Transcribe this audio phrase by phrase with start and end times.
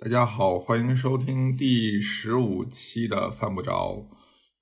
[0.00, 4.06] 大家好，欢迎收听第十五期的犯不着。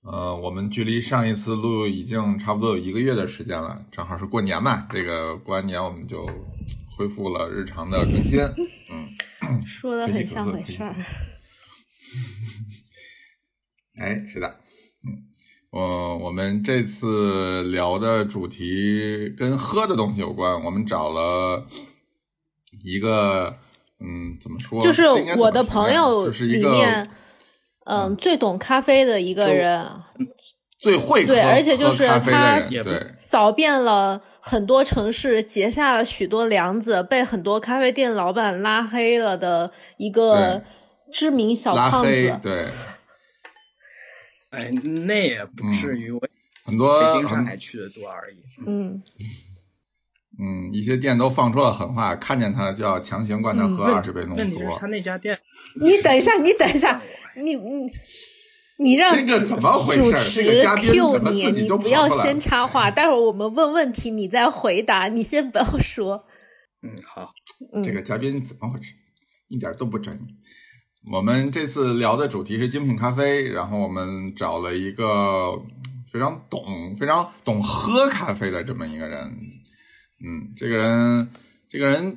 [0.01, 4.87] 呃，我们距离上一次录已经差不多有一个月的时间了，正好是过年嘛。
[4.88, 6.27] 这个过完年我们就
[6.96, 8.41] 恢复了日常的更新。
[8.41, 10.96] 嗯， 说的很像回事儿。
[13.98, 14.48] 哎，是的，
[15.04, 15.22] 嗯，
[15.71, 21.68] 我我们这次聊的主题跟喝的东西有关，我们找了
[22.82, 23.55] 一个。
[23.98, 24.83] 嗯，怎么说？
[24.83, 25.05] 就是
[25.38, 27.09] 我的朋友里面，
[27.86, 29.88] 嗯，最懂咖啡的一个人，
[30.78, 32.60] 最会对，而且就是他
[33.16, 40.62] 扫遍了很多城市，结下了许多梁子，被很多咖啡店老板拉黑了的一个
[41.10, 42.38] 知名小胖子。
[42.42, 42.69] 对，
[44.50, 44.70] 哎，
[45.06, 46.20] 那也不至于，我
[46.64, 48.36] 很多北京、上海去的多而已。
[48.66, 48.66] 嗯。
[48.66, 49.02] 嗯，
[50.72, 54.78] 一些店都放出了狠话，看见他就要强行灌他喝二十杯浓缩。
[54.78, 55.38] 他那家店，
[55.80, 57.00] 你等一下，你等一下，
[57.36, 57.90] 你你
[58.78, 60.42] 你让这个怎么回事？
[60.42, 65.08] 这个嘉宾怎么自己都不要先插话，待会儿我们问问题，你再回答。
[65.08, 66.24] 你先不要说。
[66.83, 67.33] 嗯，好。
[67.83, 68.92] 这个嘉宾怎么回事？
[69.48, 70.22] 一点都不专业。
[71.11, 75.56] 我们这次聊的主题是精品咖啡，然后我们找了一个
[76.12, 79.18] 非常懂、非常懂喝咖啡的这么一个人。
[80.19, 81.28] 嗯，这个人，
[81.69, 82.17] 这个人，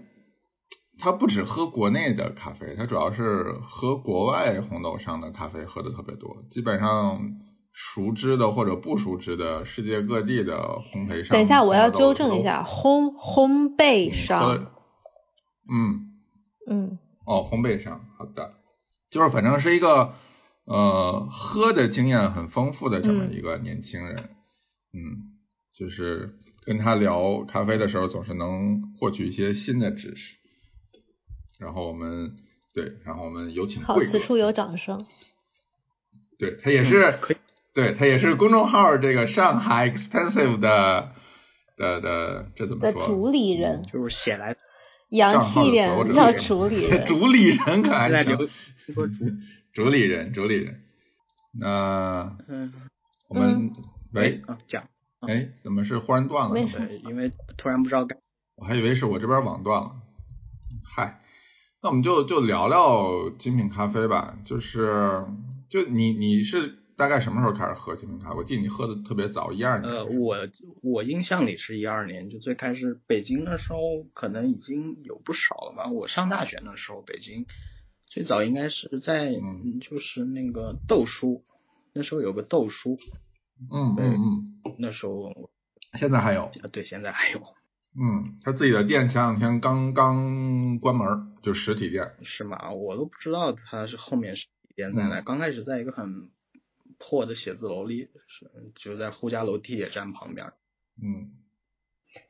[0.97, 6.45] 他不只喝国内的咖啡，他主要是喝国外红豆上的咖啡喝的特别多。
[6.49, 7.19] 基本上
[7.73, 10.57] 熟知的或者不熟知的世界各地的
[10.93, 14.71] 烘焙商，等一下我要纠正一下，烘烘焙商，
[15.69, 16.15] 嗯
[16.69, 18.53] 嗯，哦，烘焙商，好的，
[19.09, 20.13] 就是反正是一个
[20.63, 24.15] 呃喝的经验很丰富的这么一个年轻人，
[24.93, 25.35] 嗯，
[25.73, 26.37] 就是。
[26.69, 30.35] 跟他聊咖啡的时候，总是能获取一些新的知识。
[31.57, 32.31] 然后我们
[32.75, 35.03] 对，然后我们有请好，此处有掌声。
[36.37, 37.17] 对他也是，
[37.73, 41.11] 对他也是公众号这个上海 expensive 的
[41.75, 43.01] 的的这怎么说？
[43.01, 44.55] 主理人就是写来
[45.09, 48.37] 洋气一点叫主理 人，主理人可还行？
[48.93, 49.25] 说主
[49.73, 50.83] 主理人，主理人。
[51.59, 52.71] 那嗯，
[53.27, 53.71] 我们
[54.13, 54.87] 喂啊讲。
[55.27, 56.53] 哎，怎么是忽然断了？
[56.53, 58.15] 对，因为突然不知道该。
[58.55, 59.91] 我还以为是我这边网断了。
[60.83, 61.21] 嗨，
[61.81, 64.39] 那我们就就聊聊精品咖啡吧。
[64.45, 65.25] 就是，
[65.69, 68.37] 就你你是大概什么时候开始喝精品咖啡？
[68.37, 69.91] 我记得你喝的特别早，一二年。
[69.91, 70.37] 呃，我
[70.81, 75.91] 我印象里是一二年，就最开始北京的时候，可能已经有不少了吧。
[75.91, 77.45] 我上大学的时候，北京
[78.07, 79.33] 最早应该是在
[79.81, 81.43] 就是那个豆叔，
[81.93, 82.97] 那时候有个豆叔。
[83.71, 85.31] 嗯嗯嗯，那时候
[85.95, 86.51] 现在还有啊？
[86.71, 87.39] 对，现在还有。
[87.99, 91.07] 嗯，他自己的店前两天刚刚关门，
[91.41, 92.15] 就实体店。
[92.23, 92.71] 是吗？
[92.71, 95.21] 我都不知道他是后面实体店在哪。
[95.21, 96.29] 刚开始在一个很
[96.97, 100.45] 破的写字楼里，是就在呼家楼地铁站旁边。
[101.01, 101.31] 嗯，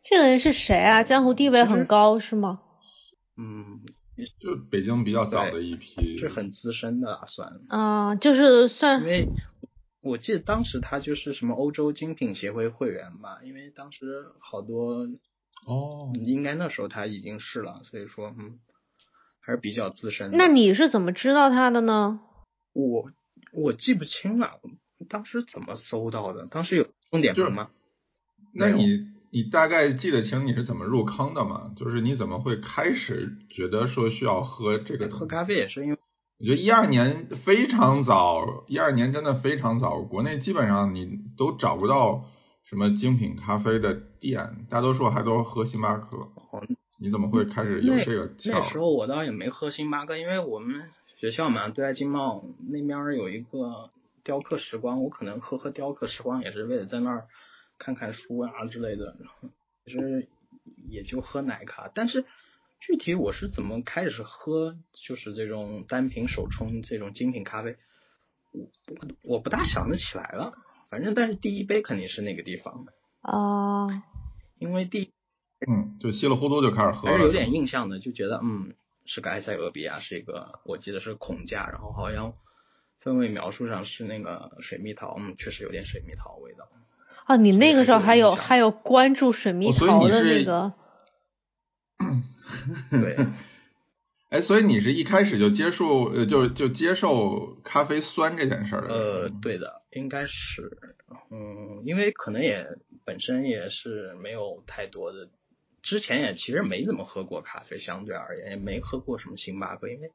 [0.04, 1.04] 这个人是谁啊？
[1.04, 2.62] 江湖地位很高是吗？
[3.38, 3.82] 嗯，
[4.40, 7.52] 就北京比较早的一批，是很资深的算。
[7.68, 9.28] 啊，就是算因为。
[10.10, 15.08] 我记得当时他就是什么欧洲精品协会会员吧，因为当时好多
[15.68, 18.60] 哦，应该那时候他已经是了，所以说嗯，
[19.40, 20.32] 还是比较资深。
[20.34, 22.22] 那你是怎么知道他的呢？
[22.74, 23.12] 我
[23.54, 24.60] 我记不清了，
[25.08, 26.48] 当时怎么搜到的？
[26.48, 27.70] 当时有重点评吗？
[28.52, 31.72] 那你你大概记得清你是怎么入坑的吗？
[31.78, 35.08] 就是你怎么会开始觉得说需要喝这个？
[35.08, 35.99] 喝咖啡也是因为。
[36.40, 42.24] 我觉得一二年非常早，一二年真的非常早，国内基本上你都找不到
[42.64, 46.18] 什么精品咖啡的店，大多数还都喝星巴克。
[46.98, 48.32] 你怎么会开始有这个？
[48.46, 53.90] 那时候我倒也没喝星巴克，因为我们学校嘛，对外经贸那边有一个
[54.24, 57.28] 雕刻时光，我可能喝喝雕刻时光也是为了在那儿
[57.78, 59.14] 看看书啊之类的，
[59.84, 60.30] 其实
[60.90, 62.24] 也就喝奶咖，但是。
[62.80, 67.76] 具体我是怎么开始喝，就是这种单品手冲这种精品咖啡，
[68.52, 68.68] 我
[69.22, 70.54] 我不大想得起来了。
[70.90, 73.88] 反正但是第一杯肯定是那个地方的啊，
[74.58, 75.12] 因为第
[75.68, 78.74] 嗯就稀里糊涂就开始喝了，还是有点印象的，就觉得嗯
[79.06, 82.34] 是个埃塞俄比亚，是一个我记得是孔架，然后好像
[83.04, 86.68] 氛围描述上是那个水蜜桃，嗯确实有点水蜜桃味道。
[87.26, 90.74] 啊，你那个时候还有还有关注水蜜桃的那个。
[92.92, 93.16] 对，
[94.30, 100.72] 哎，所以你是一开始就接受，呃，就就接受咖啡酸这件事儿呃，对的，应该是，
[101.32, 102.68] 嗯，因为可能也
[103.06, 105.30] 本身也是没有太多的，
[105.82, 110.12] 之前也其实没怎么喝过咖啡，相对而言也没喝过什么星巴克，因为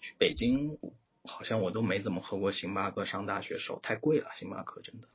[0.00, 0.78] 去北京，
[1.24, 3.04] 好像我都没怎么喝过星巴克。
[3.04, 5.08] 上大学时候太贵了，星巴克真的。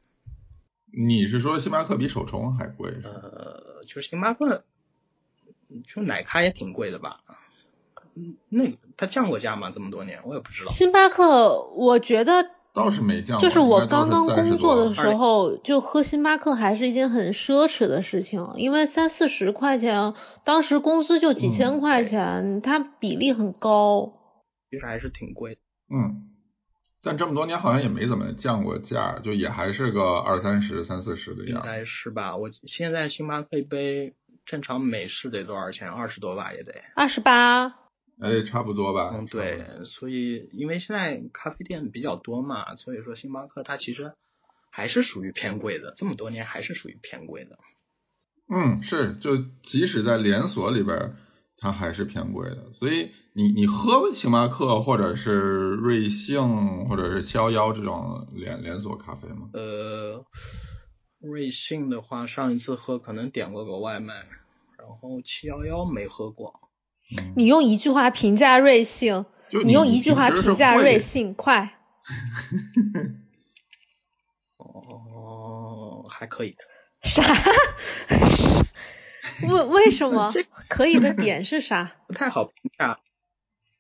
[0.96, 2.92] 你是说星巴克比手冲还贵？
[3.04, 4.64] 呃，就是星巴克，
[5.88, 7.20] 就奶咖也挺贵的吧？
[8.16, 8.66] 嗯，那
[8.96, 9.72] 它降过价吗？
[9.72, 10.72] 这么多年我也不知道。
[10.72, 20.14] 星巴克，我觉得倒是没降，就是我刚刚工作的时候，就喝星巴克还是一件很奢侈的事情，因为三四十块钱，
[20.44, 24.14] 当时工资就几千块钱，它比例很高，
[24.70, 25.58] 其实还是挺贵。
[25.90, 26.30] 嗯。
[27.06, 31.58] 但这么多年好像也没怎么降过价，就也还是个二三十、三四十的样。
[31.58, 32.38] 应该是吧？
[32.38, 34.14] 我现在星巴克一杯
[34.46, 35.90] 正常美式得多少钱？
[35.90, 36.74] 二十多吧，也得。
[36.96, 37.68] 二十八。
[38.20, 39.12] 哎，差不多吧。
[39.14, 39.66] 嗯，对。
[39.86, 44.14] 所以，因为现在咖啡店比较多嘛，所以说星巴克它其实
[44.72, 45.94] 还是属于偏贵的。
[45.98, 47.58] 这么多年还是属于偏贵的。
[48.50, 51.16] 嗯，是，就即使在连锁里边。
[51.56, 55.32] 它还是偏贵的，所以你你喝星巴克或者是
[55.76, 59.50] 瑞幸或者是七幺幺这种连连锁咖啡吗？
[59.54, 60.22] 呃，
[61.24, 64.14] 瑞幸的话，上一次喝可能点过个外卖，
[64.78, 66.54] 然后七幺幺没喝过。
[67.38, 69.26] 你用一句话评价瑞幸，
[69.66, 71.80] 你用一句话评价瑞幸，快。
[74.58, 76.58] 哦，还可以。
[77.04, 77.24] 啥？
[79.44, 80.30] 为为什么
[80.68, 81.96] 可以的点是啥？
[82.08, 83.00] 不太好评价。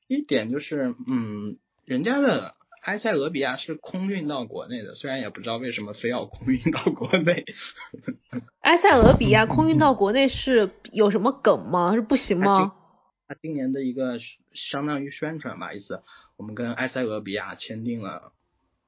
[0.07, 7.45] 一点就是，嗯，人家的埃塞俄比亚是空运到国内的，虽然也不知道为什么非要空运到国内。
[8.59, 11.95] 埃塞俄比亚空运到国内是有什么梗吗？
[11.95, 12.73] 是不行吗？
[13.27, 14.19] 他今年的一个
[14.53, 16.03] 相当于宣传吧，意思
[16.35, 18.33] 我们跟埃塞俄比亚签订了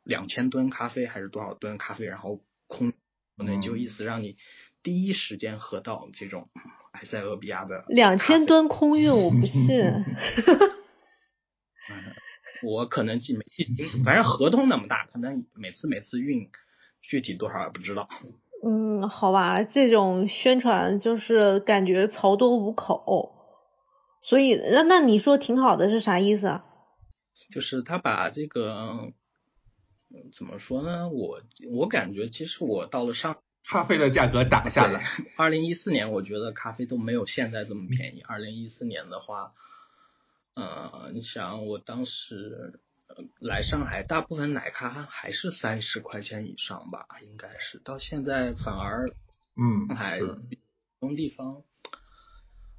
[0.04, 2.92] 两千吨咖啡还是多少吨咖啡，然后空
[3.38, 4.36] 国内就意思让你。
[4.84, 6.48] 第一时间喝到这种
[6.92, 9.82] 埃塞俄比亚的两千吨空运，我不信。
[12.63, 16.50] 我可能记没记清楚，反正合同那么大，可能每次每次运
[17.02, 18.07] 具体多少也不知道。
[18.63, 23.36] 嗯，好吧，这种宣传就是感觉槽多无口，
[24.22, 26.66] 所以那那你说挺好的是啥意思啊？
[27.54, 29.12] 就是他把这个
[30.36, 31.10] 怎么说呢？
[31.10, 31.42] 我
[31.72, 33.38] 我感觉其实我到了上。
[33.68, 35.04] 咖啡的价格打下来。
[35.38, 38.22] 二零一四年，我觉得咖啡都没有现在这么便宜。
[38.22, 39.54] 二零一四年的话，
[40.56, 42.80] 呃，你想，我当时
[43.40, 47.80] 来上海，大部分奶咖还是三十块钱以上吧，应该是。
[47.80, 49.06] 到现在反而，
[49.57, 50.19] 嗯，上海
[51.00, 51.62] 东地方。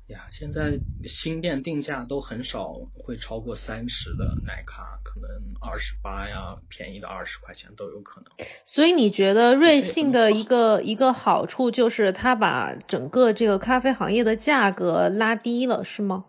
[0.06, 5.28] 呀，现在新店定价都很少会超过三十的奶咖，可能
[5.60, 8.30] 二十八呀，便宜的二十块钱都有可能。
[8.64, 16.24] 所以你觉得瑞幸的一个一个好处就是它把整个这个咖啡行业的价格拉低了，是吗？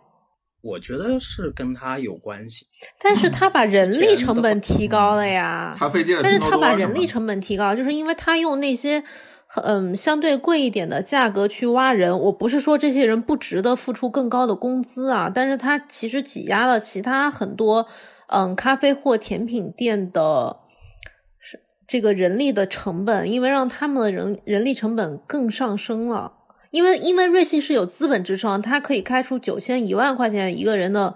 [0.62, 2.65] 我觉得是跟他有关系，
[3.01, 5.75] 但是他把人力成本提高了呀。
[5.77, 9.04] 他费劲，但是他把人力成本提高，就是因为他用那些。
[9.63, 17.88] 嗯，相对贵一点的价格去挖人，我不是说这些人不值得付出更高的工资啊，但是他其实挤压了其他很多
[18.27, 20.57] 嗯咖啡或甜品店的
[21.39, 26.33] 是这个人力的成本，因为让他们的人人力成本更上升了。
[26.71, 31.15] 因为因为瑞幸是有资本支撑，它可以开出九千一万块钱一个人的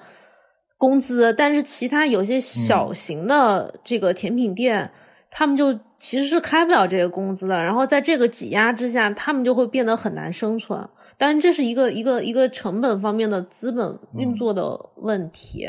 [0.78, 4.92] 工资，但是其他有些小型的这个甜品店。
[5.34, 10.90] 他们就其实是开不了这个工资的，然后在这个挤压之下，他们就会变得很难生存。
[11.18, 15.66] 但是这是一个一个一个成本方面的资本运作的问题。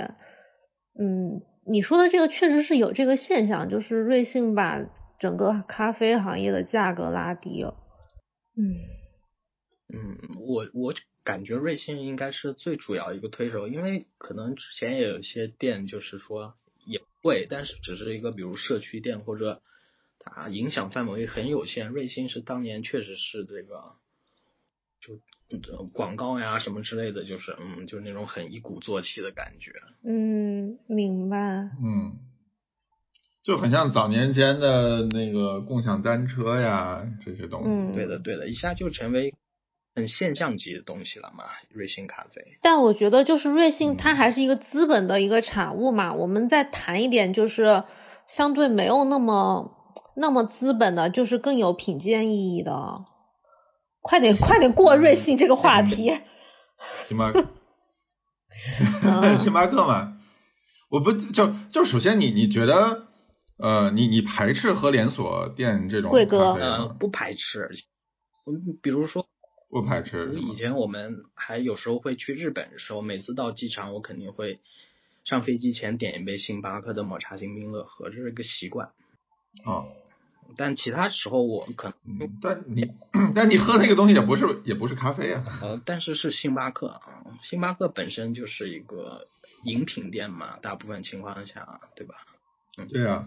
[0.99, 4.81] 嗯，你说的这个确实是有这个现象，就是瑞幸把
[5.21, 7.73] 整个咖啡行业的价格拉低了。
[8.57, 8.67] 嗯
[9.93, 16.55] 嗯，我我感觉瑞幸应该是最主要一个推手，因为可能之前也有一些店就是说。
[16.85, 19.63] 也会，但是只是一个比如社区店或者
[20.19, 21.91] 它影响范围很有限。
[21.91, 23.93] 瑞幸是当年确实是这个，
[25.01, 25.21] 就
[25.93, 29.71] 广告呀什么之类的，就是嗯，就是那种很一鼓作气的感觉。
[30.03, 31.71] 嗯，明白。
[31.81, 32.19] 嗯，
[33.45, 37.69] 就很像早年间的那个共享单车呀这些东西。
[37.69, 39.33] 嗯，对的，对的，一下就成为。
[39.95, 42.41] 很现象级的东西了嘛，瑞幸咖啡。
[42.63, 46.13] 但我觉得就是瑞幸，它还是一个资本的一个产物嘛。
[46.15, 47.85] 我们再谈一点，就是
[48.27, 49.71] 相对没有那么
[50.17, 52.73] 那么资本的，就是更有品鉴意义的。
[54.01, 56.11] 快点，快点过瑞幸这个话题。
[57.07, 57.47] 星巴克，
[59.37, 60.17] 星巴克嘛，
[60.89, 63.09] 我不就就首先你你觉得
[63.59, 66.55] 呃，你你排斥喝连锁店这种贵哥？
[66.55, 67.69] 呃，不排斥。
[68.47, 69.27] 嗯，比如说。
[69.73, 70.35] 不排斥。
[70.39, 74.61] 以前我们还有时候会去日本的时候，每次到机场，我肯定会
[75.25, 78.91] 上飞机前点一杯星巴克的抹茶星冰乐喝，这是一个习惯。
[79.65, 79.87] 哦，
[80.59, 82.93] 但其他时候我可能嗯，但你
[83.35, 85.43] 但你喝那个东西也不是也不是咖啡啊。
[85.63, 87.01] 呃，但是是星巴克啊，
[87.41, 89.27] 星巴克本身就是一个
[89.65, 92.17] 饮品店嘛，大部分情况下，对吧？
[92.91, 93.27] 对啊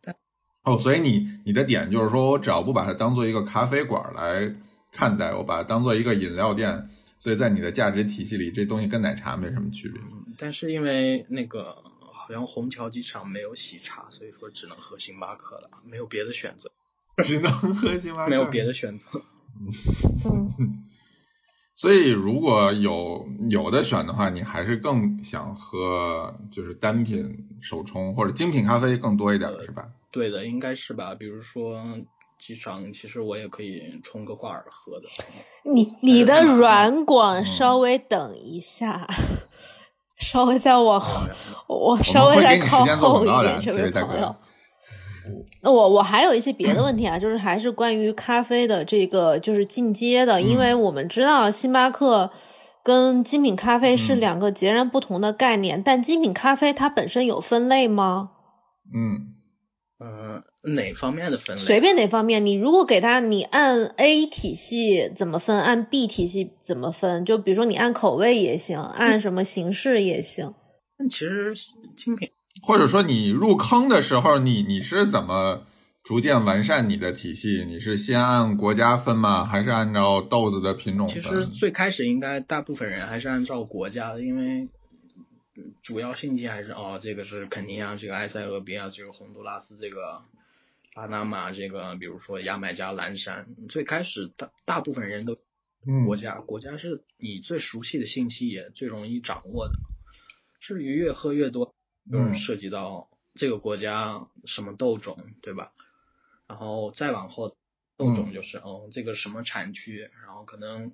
[0.00, 0.16] 但。
[0.64, 4.52] 哦，所以你你的点就是说我只要不把它当做一个咖啡馆来
[4.92, 10.00] 看待，我把它当做一个饮料店，所以在你的价值体系里，这东西跟奶茶没什么区别。
[10.02, 16.70] 嗯，但是因为那个好像虹桥机场没有喜茶，所以说只能喝星巴克了，没有别的选择，
[17.24, 19.04] 只能喝星巴克，没有别的选择。
[20.24, 20.84] 嗯，
[21.74, 29.88] 所以如果有有的选的话，你还是更想喝就是单品手冲或者精品咖啡更多一点，是吧？
[30.10, 31.14] 对的，应该是吧？
[31.14, 31.82] 比如说
[32.44, 35.06] 机场，其实我也可以冲个挂耳喝的。
[35.72, 39.08] 你你的软嗯广稍微等一下，
[40.18, 41.26] 稍微再往后，
[41.68, 44.34] 我我稍微再靠后一点，这位朋友。
[45.62, 52.28] 那我我还有一些别的问题啊，就是还是关于咖啡的这个就是进阶的，因嗯为我们知道星巴克
[52.82, 58.30] 跟精品咖啡是嗯两个截然不同的概念，但精品咖啡它本身有分类吗？
[58.92, 59.32] 嗯
[60.04, 61.62] 嗯、哪方面的分类？
[61.62, 67.24] 随便哪方面，你如果给他，你按 A 体系怎么分，按 B 体系怎么分？
[67.24, 70.52] 就比如说你按口味也行，按什么形式也行。
[70.98, 71.54] 但其实
[71.96, 72.28] 精品
[72.66, 75.62] 或者说你入坑的时候，你你是怎么
[76.02, 77.64] 逐渐完善你的体系？
[77.66, 79.44] 你是先按国家分吗？
[79.44, 81.20] 还是按照豆子的品种其？
[81.20, 84.68] 实最开始应该大部分人还是按照国家的，因为嗯
[85.82, 90.22] 主要信息还是哦，这个是肯尼亚，这个埃塞俄比亚，这个洪都拉斯，这个
[90.94, 93.46] 巴拿马，这个比如说牙买加、蓝山。
[93.68, 95.38] 最开始大大部分人都
[95.86, 99.74] 嗯国家，国家是你最熟悉的信息，也最容易掌握的。
[100.60, 101.74] 至于越喝越多，
[102.10, 105.72] 就是嗯涉及到这个国家什么豆种，对吧？
[106.46, 107.56] 然后再往后，
[107.96, 110.92] 豆种就是、哦，这个什么产区，然后可能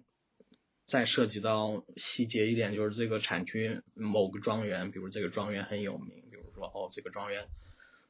[0.89, 7.47] 再涉及到细节一点，就是这个产区某个庄园，比如这个庄园很有名，比如说哦，这个庄园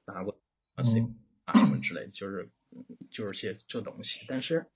[0.06, 0.40] 拿过
[0.76, 4.20] 嗯啊什么之类的，就是嗯就是些这东西。
[4.28, 4.66] 但是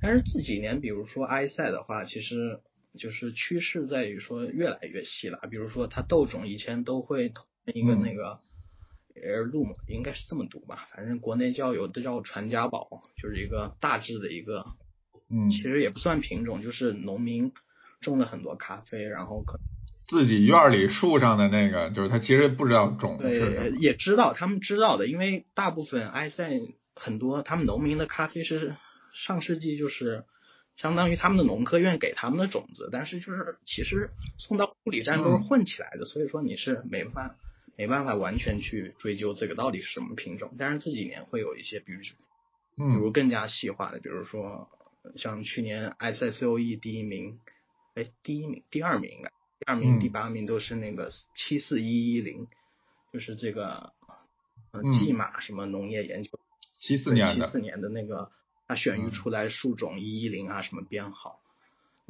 [0.00, 2.60] 但是这几年，比如说埃塞的话，其实
[2.98, 5.40] 就是趋势在于说越来越细了。
[5.50, 8.40] 比如说它豆种以前都会同一个嗯那个。
[9.18, 14.66] 呃，路应该是这么读吧，反正国内叫有的叫传家宝，就是一个大致的一个，
[15.30, 17.52] 嗯，其实也不算品种，就是农民
[18.00, 19.58] 种了很多咖啡，然后可
[20.04, 23.70] 自己院里树上的那个，就是他其实不知道种是什对。
[23.80, 26.60] 也知道他们知道的，因为大部分埃塞
[26.94, 28.76] 很多他们农民的咖啡是
[29.12, 30.24] 上世纪就是
[30.76, 37.36] 相当于他们的农科院给他们的种子，但是就是其实送到处理站都是嗯混起来的，所以说你是没办法
[37.76, 42.00] 没办法完全去追究这个到底是什么品种，但是这几年会有一些，比如
[42.76, 44.68] 比如嗯更加细化的，比如说
[45.16, 47.38] 像去年埃塞 COE 第一名，
[47.94, 50.00] 哎，第一名、第二名应该，第二名、嗯。
[50.00, 52.46] 第八名都是那个七四一一零，
[53.12, 53.92] 就是这个
[54.72, 54.92] 呃嗯。
[54.92, 56.30] 蓟马什么农业研究
[56.76, 58.30] 七四年的七四年的那个
[58.66, 59.12] 它选育嗯。
[59.12, 61.40] 出来树种一一零啊什么编号，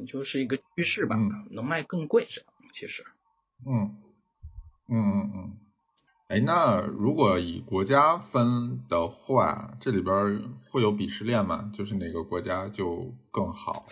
[0.07, 1.47] 就是一个趋势吧，嗯。
[1.51, 3.05] 能卖更贵这样其实。
[3.65, 4.01] 嗯。
[4.89, 5.57] 嗯嗯嗯。
[6.27, 10.13] 哎，那如果以国家分的话，这里边
[10.69, 11.71] 会有鄙视链吗？
[11.73, 13.85] 就是哪个国家就更好，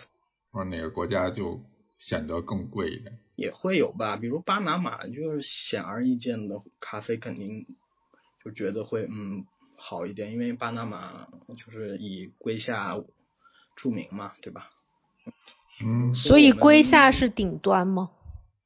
[0.52, 1.58] 或者哪个国家就
[1.98, 3.18] 显得更贵一点？
[3.36, 7.66] 也会有吧，比如巴拿马，就是显而易见的咖啡肯定
[8.44, 9.46] 就觉得会嗯
[9.78, 11.26] 好一点，因为巴拿马
[11.56, 12.98] 就是以龟夏
[13.76, 14.68] 著名嘛，对吧？
[15.82, 18.10] 嗯所以龟夏是顶端吗？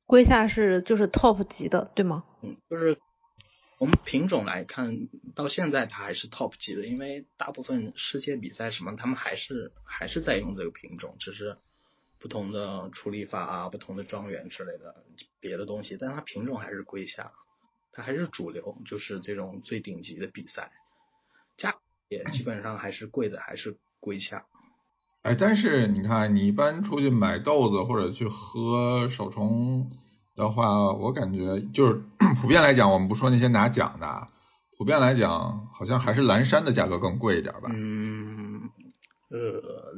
[0.07, 2.25] 龟夏是就是 top 级的，对吗？
[2.43, 2.99] 嗯，就是
[3.81, 11.57] 我们品种来看，到现在它还是 top 级的，因为大部分世界比赛什么，他们还是还是在用这个品种，只是
[12.19, 15.03] 不同的处理法啊、不同的庄园之类的
[15.41, 17.33] 别的东西，但它品种还是贵下，
[17.91, 20.71] 它还是主流，就是这种最顶级的比赛，
[21.57, 21.77] 价
[22.11, 24.45] 也基本上还是贵的，还是贵下。
[25.23, 29.91] 哎，但是你看，你一般出去买豆子或者去喝手冲
[30.41, 32.03] 的话，我感觉就是
[32.41, 34.27] 普遍来讲，我们不说那些拿奖的啊，
[34.79, 35.31] 普遍来讲，
[35.79, 37.71] 好像还是蓝山的价格更贵一点吧？
[37.75, 38.63] 嗯，
[39.31, 39.39] 呃，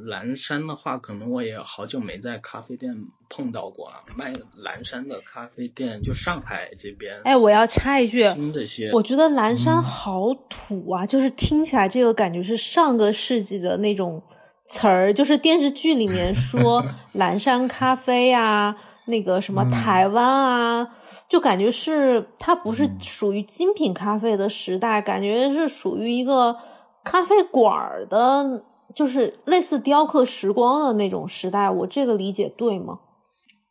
[0.06, 2.92] 蓝山的话，可能我也好久没在咖啡店
[3.30, 3.96] 碰到过了。
[4.16, 14.22] 卖蓝山的咖啡店，就上海这边，哎，我要插一句，新这些，我觉得蓝山嗯好土啊，就是听起来这个感觉是上个世纪的那种
[14.66, 16.84] 词儿，就是电视剧里面说
[17.14, 20.88] 蓝山咖啡啊，那个什么嗯台湾啊，
[21.28, 26.56] 就感觉是它不是嗯属于精品咖啡的时代，感觉是属于一个
[27.04, 31.68] 咖啡馆儿的，就是类似雕刻时光的那种时代。
[31.68, 33.00] 我这个理解对吗？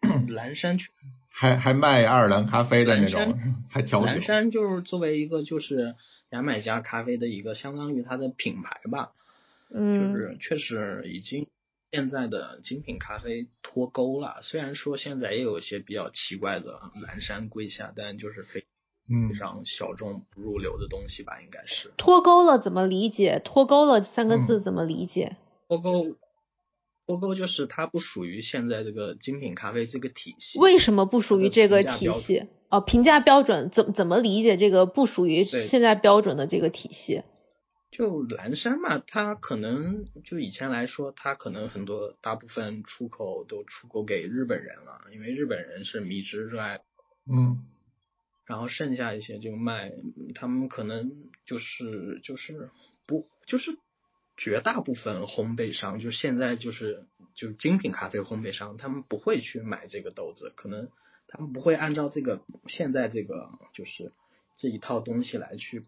[0.29, 0.85] 蓝山确
[1.29, 4.21] 还还卖爱尔兰咖啡的那种，还调酒蓝。
[4.21, 5.95] 山就是作为一个就是
[6.31, 9.11] 牙买加咖啡的一个相当于它的品牌吧，
[9.73, 11.47] 嗯就嗯，是确实已经
[11.91, 14.41] 现在的精品咖啡脱钩了。
[14.41, 18.65] 虽然说现在也有一些比较奇怪的蓝山瑰夏，但就是非
[19.09, 23.41] 嗯非常小众不入流的东西吧，应该是脱钩了怎么理解？
[23.43, 25.35] 脱钩了三个字嗯怎么理解？
[25.67, 26.15] 脱钩。
[27.07, 30.57] 脱钩就是它不属于现在这个精品咖啡这个体系。
[30.59, 32.47] 为什么不属于这个体系？
[32.69, 37.21] 哦，评价标准怎怎么理解这个不属于现在标准的这个体系？
[37.91, 46.81] 就蓝山嘛，它可能就以前来说，它可能很多大部分出口都出口给日本人了，因为日本人是迷之热爱，
[47.27, 47.67] 嗯。
[48.47, 49.93] 然后剩下一些就卖，
[50.35, 52.69] 他们可能就是就是
[53.07, 53.77] 不就是
[54.35, 60.89] 绝大部分烘焙商，就现在就是就精品咖啡烘焙商，他们不会去买这个豆子，可能
[61.27, 64.11] 他们不会按照这个现在这个就是
[64.57, 65.85] 这一套东西来去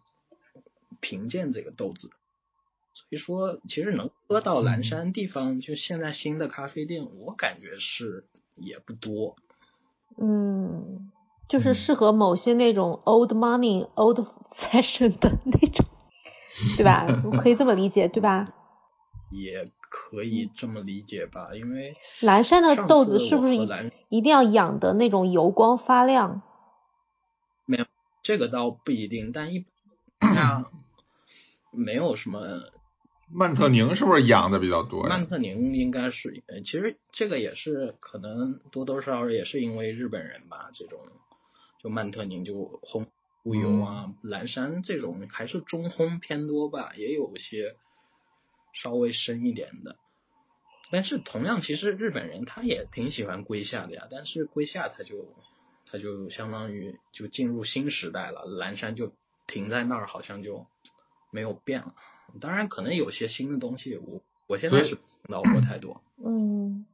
[0.99, 2.09] 评鉴这个豆子。
[2.95, 9.35] 所以说，其实能喝到蓝山地方，就现在新的咖啡店，我感觉是也不多。
[10.17, 11.11] 嗯，
[11.49, 14.19] 就是嗯适合某些那种 old money、old
[14.55, 15.85] fashion 的那种，
[16.77, 17.07] 对吧？
[17.41, 18.45] 可以这么理解，对吧？
[19.31, 23.67] 也可以这么理解吧，因为蓝山的豆子是不是一
[24.09, 26.43] 一定要养的那种油光发亮？
[27.65, 27.85] 没有
[28.21, 29.65] 这个倒不一定，但一
[30.19, 30.63] 般
[31.73, 32.71] 没有什么。
[33.35, 35.09] 曼特宁是不是养的比较多呀？
[35.09, 40.99] 曼特宁应该是，呃其实这个也是可能多多少少也是因为日本人吧，这种
[41.81, 42.53] 就曼特宁就
[42.83, 43.07] 烘
[43.43, 47.75] 乌油啊，嗯蓝山这种还是中烘偏多吧，也有些
[48.73, 49.95] 稍微深一点的。
[50.91, 55.33] 但是同样，其实日本人他也挺喜欢龟下的呀，但是龟下他就
[55.89, 59.13] 他就相当于就进入新时代了，蓝山就
[59.47, 60.67] 停在那儿，好像就
[61.33, 61.93] 没有变了。
[62.39, 66.01] 当然，可能有些新的东西我，我现在是听到过太多。
[66.25, 66.85] 嗯，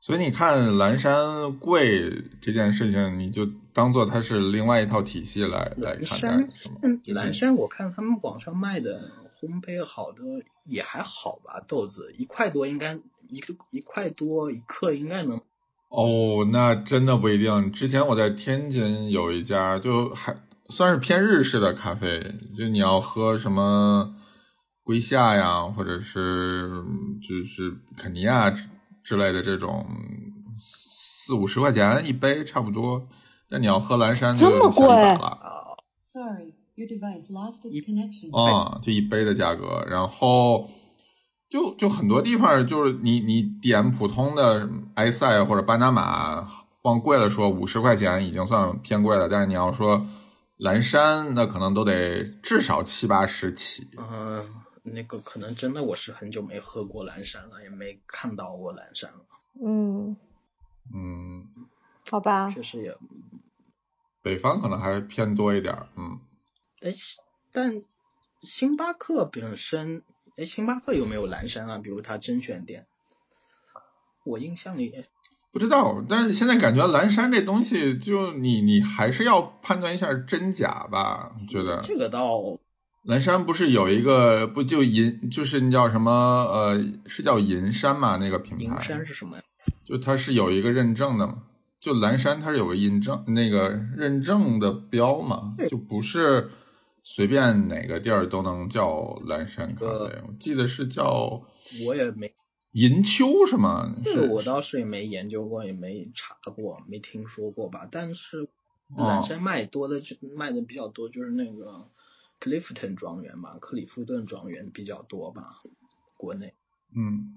[0.00, 9.10] 所以你看蓝山贵这件事情，你就当做它是另外一套体系来来蓝看山待，嗯，蓝山，我看他们网上卖的
[9.40, 10.22] 烘焙好的
[10.64, 15.40] 也还好吧，豆子一块多应该一个一块多一克应该能。
[15.88, 17.72] 哦，那真的不一定。
[17.72, 20.36] 之前我在天津有一家，就还
[20.68, 24.14] 算是偏日式的咖啡，就你要喝什么
[24.82, 26.70] 龟夏呀，或者是
[27.26, 28.68] 就是肯尼亚之
[29.04, 29.86] 之类的这种，
[30.58, 33.06] 四五十块钱一杯差不多。
[33.48, 35.38] 那你要喝蓝山就这么小一百贵了。
[36.02, 38.36] Sorry, your device lost its connection.
[38.36, 40.68] 啊、就一杯的价格，然后
[41.48, 46.48] 就就很多地方就是你你点普通的埃塞或者巴拿马，
[46.82, 50.04] 往贵了说五十块钱已经算偏贵了，但是你要说
[50.58, 53.88] 蓝山，那可能都得至少七八十起。
[53.98, 59.20] 嗯、那个可能真的我是很久没喝过蓝山了，也没看到过蓝山了，
[59.62, 60.16] 嗯，
[60.94, 61.46] 嗯，
[62.10, 62.96] 好吧，确实也。
[64.22, 66.18] 北方可能还偏多一点儿，嗯，
[66.80, 66.92] 哎，
[67.52, 67.82] 但
[68.40, 70.02] 星巴克本身，
[70.36, 71.78] 哎，星巴克有没有蓝山啊？
[71.78, 72.86] 比如它甄选店，
[74.24, 75.04] 我印象里
[75.56, 82.42] 不知道，但是现在感觉蓝山这东西，就你你还是要判断一下真假吧，觉得这个倒
[83.04, 88.18] 蓝山不是有一个不就银，就是那叫什么呃，是叫银山嘛？
[88.18, 89.42] 那个品牌银，山是什么呀？
[89.82, 91.44] 就它是有一个认证的嘛。
[91.80, 96.50] 就蓝山它是有个印证那个认证的标嘛，就不是
[97.02, 99.86] 随便哪个地儿都能叫蓝山咖啡。
[99.86, 101.40] 呃我记得是叫
[101.86, 102.30] 我也没，
[102.76, 103.90] 银秋是吗？
[104.04, 107.88] 是这个我倒是也没研究过，也没查过，没听说过吧。
[107.90, 108.50] 但是
[108.94, 111.88] 哦蓝山卖多的就卖的比较多，就是那个
[112.38, 115.58] 克利夫顿庄园吧，克里夫顿庄园比较多吧，
[116.18, 116.52] 国内。
[116.94, 117.34] 嗯，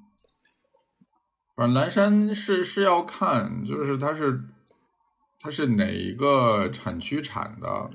[1.56, 4.44] 反正蓝山是是要看，就是它是
[5.40, 7.92] 它是哪一个产区产的，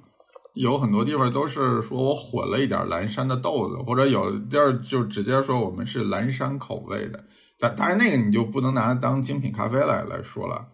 [0.54, 7.24] 有很多地方都是说我混了一点蓝山的豆子，或者有地儿就直接说我们是蓝山口味的，
[7.58, 10.68] 但当然那个你就不能拿它当精品咖啡来来说了。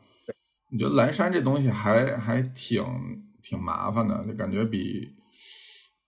[0.71, 2.85] 你觉得蓝山这东西还还挺
[3.43, 5.09] 挺麻烦的，就感觉比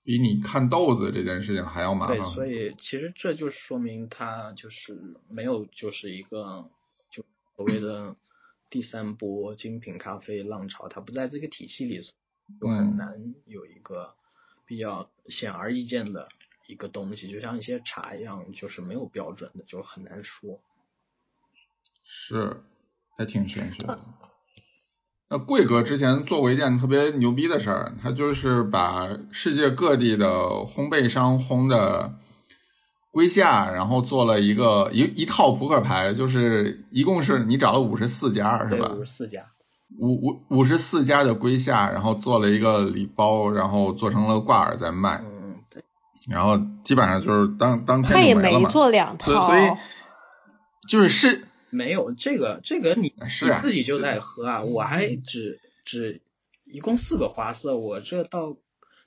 [0.04, 6.68] 比你看豆子这件事情还要麻烦对，所以其实这就说明它就是没有就是一个
[7.10, 7.24] 就
[7.56, 8.14] 所谓的
[8.68, 12.00] 第三波精品咖啡浪潮，它不在这个体系里，
[12.60, 13.14] 就很难
[13.46, 14.14] 有一个
[14.66, 16.28] 比较显而易见的
[16.68, 20.60] 一个东西，就像一些茶一样，就是没有标准的，就很难说。
[22.04, 22.62] 是，
[23.16, 23.98] 还挺玄学的。
[25.28, 32.18] 那贵哥之前做过一件特别牛逼的事儿，他就是把世界各地的烘焙商烘的
[33.10, 38.92] 龟下，然后做了一个一一套扑克牌，就是一共是你找了五十四家是吧？
[38.94, 39.50] 五十四家，
[39.98, 45.82] 五五五十四家的龟下，然后做了一个礼包，然后做成了挂耳在卖，嗯，对，
[46.28, 48.64] 然后基本上就是当当天他也没。
[48.66, 49.78] 做两套，所以所以
[50.88, 56.20] 就是是没有这个这个你是啊你自己就在喝啊，我还只只
[56.64, 58.56] 一共四个花色，我这到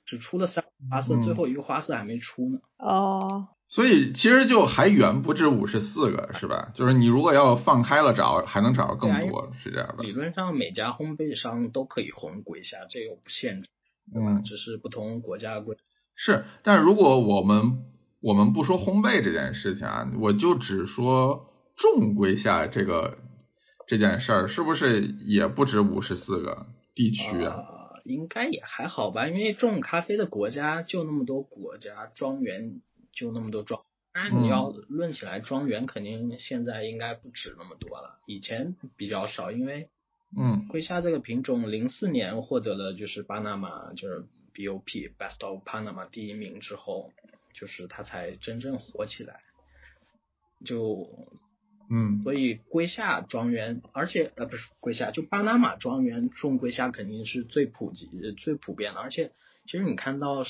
[0.06, 2.58] 只出了三个花色，嗯最后一个花色还没出呢。
[2.78, 6.70] 哦，所以其实就还远不止五十四个，是吧？
[6.74, 9.96] 就是你如果要放开了找，还能找到更多，是这样吧？
[10.02, 13.68] 理论上每家烘焙商都可以红龟虾，这个不限制，
[14.14, 15.76] 嗯，只是不同国家规。
[16.14, 16.44] 是。
[16.62, 17.84] 但如果我们
[18.20, 23.18] 我们不说烘焙这件事情啊，我就只说种归下这个
[23.86, 27.56] 这件事儿，是不是也不止五十四个地区啊？
[27.56, 32.80] 呃，应该也还好吧，因为种咖啡的国家就那么多国家，庄园
[33.16, 33.82] 就那么多庄。
[34.12, 39.90] 当然，你要论起来，庄园肯定现在应该不止那么多了，以前比较少，因为
[40.36, 44.24] 嗯龟虾这个品种，零四年获得了就是巴拿马就是
[44.54, 47.10] BOP Best of Panama 第一名之后，
[47.52, 49.40] 就是它才真正火起来。
[50.64, 51.10] 就
[51.90, 59.00] 嗯所以龟下庄园，而且呃不是龟下，就巴拿马庄园种龟虾肯定是最普及、最普遍的。
[59.00, 59.32] 而且
[59.66, 60.42] 其实你看到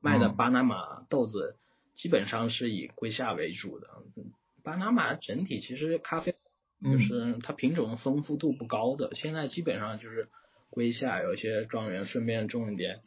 [0.00, 1.56] 卖的嗯巴拿马豆子，
[1.98, 3.88] 基本上是以龟夏为主的。
[4.62, 6.38] 巴拿马整体其实咖啡就
[6.80, 10.28] 嗯是它品种丰富度不高的，现在基本上就是
[10.70, 13.00] 龟夏，有一些庄园顺便种一点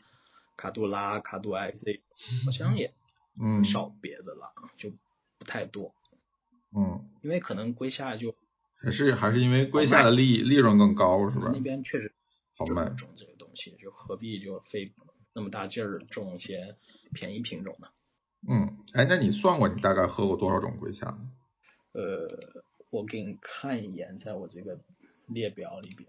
[0.57, 2.01] 卡杜拉、卡杜埃这，
[2.45, 2.93] 好像也
[3.39, 4.91] 嗯少别的了，就
[5.39, 5.95] 不太多。
[6.75, 8.35] 嗯，因为可能龟夏就
[8.75, 11.59] 还是还是因为龟下的利利润更高，是吧那？
[11.61, 12.13] 边确实
[12.57, 14.91] 好卖种这个东西，就何必就费
[15.33, 16.75] 那么大劲儿种一些
[17.13, 17.87] 便宜品种呢？
[18.49, 21.17] 嗯，哎，那你算过你大概喝过多少种龟下？
[21.93, 24.79] 呃，我给你看一眼，在我这个
[25.27, 26.07] 列表里边，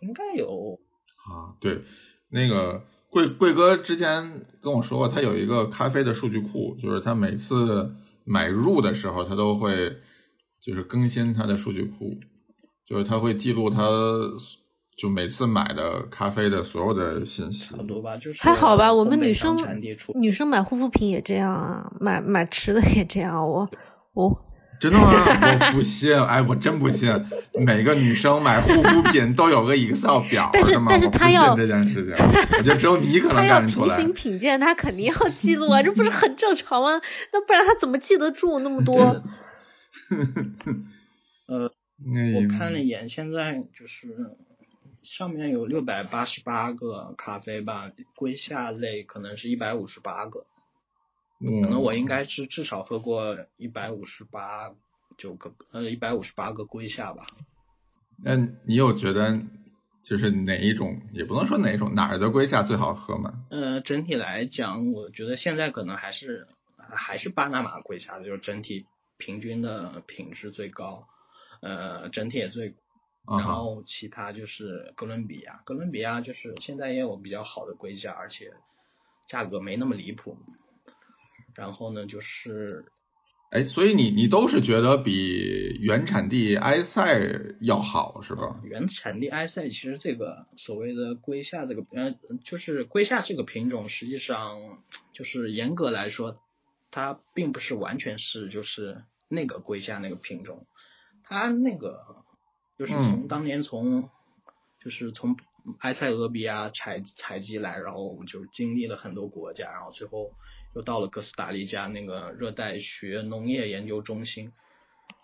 [0.00, 0.78] 应该有
[1.30, 1.82] 啊，对，
[2.28, 10.00] 那个贵贵哥之前跟我说过，他有一个咖啡的数据库，就是他每次买入的时候，他都会
[10.60, 12.18] 就是更新他的数据库，
[12.84, 13.82] 就是他会记录他
[14.98, 17.86] 就每次买的咖啡的所有的信息很。
[17.86, 18.92] 多吧，就是还好吧？
[18.92, 19.56] 我们女生
[20.16, 23.48] 女生买护肤品也这样啊，买买吃的也这样。
[23.48, 23.68] 我
[24.14, 24.44] 我
[24.80, 25.06] 真的吗？
[25.68, 27.08] 我不信， 哎，我真不信，
[27.64, 30.86] 每个女生买护肤品都有个 Excel 表，但是吗？
[30.90, 32.14] 但是她要这件事情，
[32.58, 33.96] 我觉得只有你可能 干得出来。
[33.96, 36.90] 平行品鉴，她肯定要记录啊， 这不是很正常吗？
[37.32, 38.96] 那不然她怎么记得住那么多？
[41.46, 44.08] 呃，哎我看了一眼，现在就是
[45.16, 50.46] 上面有六百八十八个咖啡吧，归下类可能是一百五十八个。
[51.40, 54.70] 嗯，可能我应该是至少喝过一百五十八
[55.16, 57.24] 九个呃一百五十八个归下吧。
[58.22, 59.40] 那你有觉得
[60.02, 63.46] 就是哪一种，也不能说哪一种，哪儿的龟下最好喝吗？
[63.50, 68.84] 呃，整体来讲，我觉得现在可能还是还是巴拿马龟夏，就是整体
[69.16, 71.06] 平均的品质最高，
[71.62, 72.74] 呃，整体也最。
[73.28, 78.52] 然后其他就是哥伦比亚，哥伦比亚就是现在也有比较好的龟价，而且
[79.26, 80.38] 价格没那么离谱。
[81.54, 82.84] 然后呢，就是
[83.50, 87.18] 哎，所以你你都是觉得比原产地埃塞
[87.60, 88.60] 要好是吧？
[88.62, 92.14] 原产地埃塞，其实这个所谓的龟下这个呃，
[92.44, 96.38] 就是龟下这个品种，实际上就是严格来说，
[96.90, 100.66] 它并不是完全是就是那个龟下那个品种，
[101.24, 102.24] 它那个
[102.78, 104.08] 就是从嗯当年从、
[104.82, 105.36] 就是从
[105.80, 110.30] 埃塞俄比亚采采集来，然后就经历了很多国家，然后最后
[110.74, 114.52] 又到了哥斯达黎加那个热带学农业研究中心，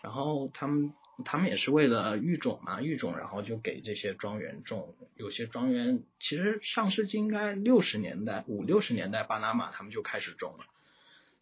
[0.02, 0.92] 然后他们
[1.24, 4.94] 他们也是为了育种嘛，育种，然后就给这些庄园种。
[5.16, 10.64] 有些庄园其实上世纪应该六十年代五六十年代，巴拿马他们就开始种了，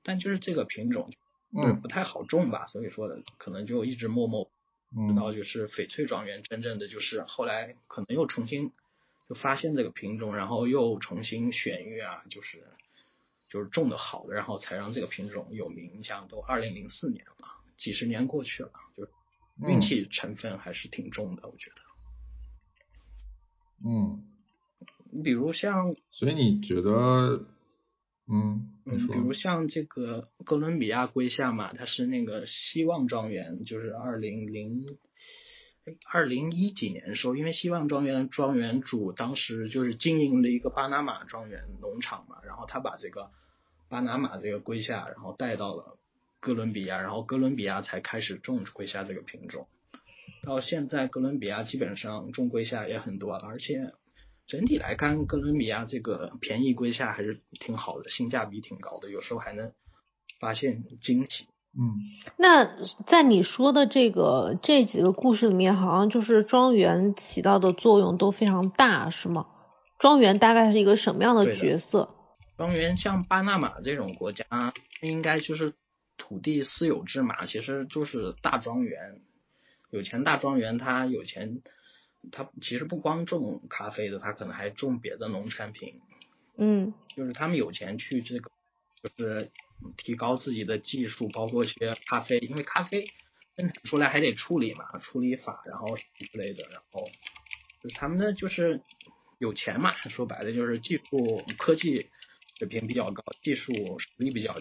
[0.04, 1.10] 但就是这个品种
[1.56, 4.50] 嗯不太好种吧，所以说可能就一直默默
[4.94, 8.72] 直嗯到就是翡翠庄园真正的就是后来可能又重新
[9.28, 12.64] 就发现这个品种，然后又重新选育啊，就是
[13.48, 15.90] 就是种的好的，然后才让这个品种有名。
[15.98, 19.08] 你想都二零零四年了，几十年过去了，就
[19.66, 21.76] 运气成分还是挺重的，我觉得。
[23.84, 24.24] 嗯，
[25.10, 27.44] 你比如像，所以你觉得，
[28.28, 34.86] 嗯，嗯，比，如像这个哥伦比亚龟夏嘛，它是那个希望庄园，就是二零零
[36.12, 43.30] 二零一几年的时候，因为希望庄园庄园主当时就是经营了一个巴拿马庄园农场嘛，然后他把这个
[43.88, 45.98] 巴拿马这个龟下，然后带到了
[46.38, 49.66] 哥伦比亚，然后哥伦比亚才开始种龟下这个品种。
[50.44, 53.92] 到现在，哥伦比亚基本上种龟下也很多了，而且
[54.46, 59.72] 整体来看，哥伦比亚这个便宜归下还是挺好的，性价比挺高的，有时候还能
[60.40, 61.46] 发现惊喜。
[61.74, 61.96] 嗯
[62.36, 62.66] 那
[63.06, 69.46] 在你说的这个这几个故事里面，好像就是庄园起到的作用都非常大，是吗？
[69.98, 72.14] 庄园大概是一个什么样的角色？
[72.58, 74.44] 庄园像巴拿马这种国家，
[75.00, 75.72] 应该就是
[76.18, 79.22] 土地私有制嘛，其实就是大庄园。
[79.90, 81.62] 有钱大庄园，它有钱，
[82.30, 86.00] 它其实不光种咖啡的，它可能还种别的农产品。
[86.56, 88.50] 嗯就是他们有钱去这个，
[89.02, 89.50] 就是
[89.96, 93.04] 提高自己的技术，包括一些咖啡，因为咖啡
[93.56, 97.02] 生产出来还得处理嘛，处理法，然后之类的，然后
[97.82, 98.80] 就是他们呢就是
[99.38, 102.10] 有钱嘛，说白了就是技术科技
[102.58, 104.54] 水平比较高，技术实力比较，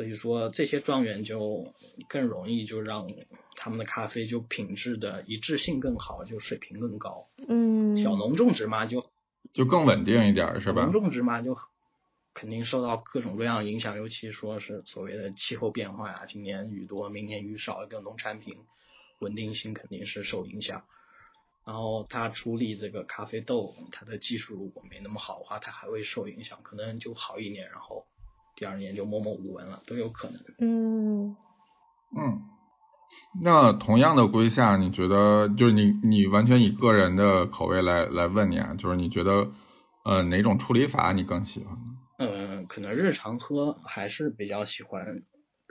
[0.00, 1.74] 所以说这些庄园就
[2.08, 3.06] 更容易就让
[3.54, 7.28] 他们的咖啡就品质的一致性更好，就水平更高。
[7.46, 9.10] 嗯，小农种植嘛，就
[9.52, 10.92] 就更稳定一点儿，是吧农？
[10.92, 11.54] 种植嘛，就
[12.32, 18.56] 肯定受到各种各样影响，尤其说是所谓的气候变化呀，今年雨多，明年雨少，跟农产品
[19.18, 20.84] 稳定性肯定是受影响。
[21.66, 28.06] 然后它处理这个咖啡豆，它的技术如果没那么好的话，它还会受影响，可能就好一年，然后
[28.60, 30.38] 第二年就默默无闻了，都有可能。
[30.58, 31.34] 嗯
[32.14, 32.42] 嗯，
[33.42, 39.50] 那同样的归下，你觉得就是你你完全以个人的口味来来问你啊，就是你觉得
[40.04, 41.84] 呃哪种处理法你更喜欢呢？
[42.18, 45.22] 嗯，可能日常喝还是比较喜欢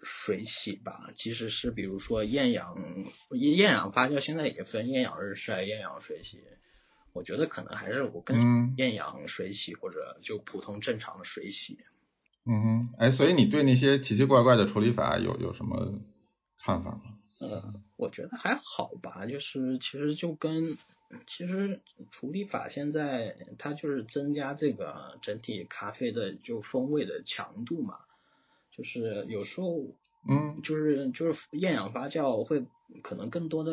[0.01, 2.73] 水洗吧，即使是比如说厌氧
[3.29, 6.39] 厌氧发酵，现在也分厌氧日晒、厌氧水洗。
[7.13, 11.77] 我觉得可能还是我更厌氧水洗或者就普通正常的水洗。
[12.45, 15.99] 嗯哼，哎，所以你对那些奇奇怪怪的处理法有有什么
[16.57, 17.01] 看法吗？
[17.39, 20.77] 呃，我觉得还好吧，就是其实就跟
[21.25, 27.99] 其实处理法现在它就是增加这个整体咖啡的就风味的强度嘛，
[28.75, 29.77] 就是有时候
[30.27, 32.65] 嗯就是就是厌氧发酵会
[33.03, 33.71] 可能更多的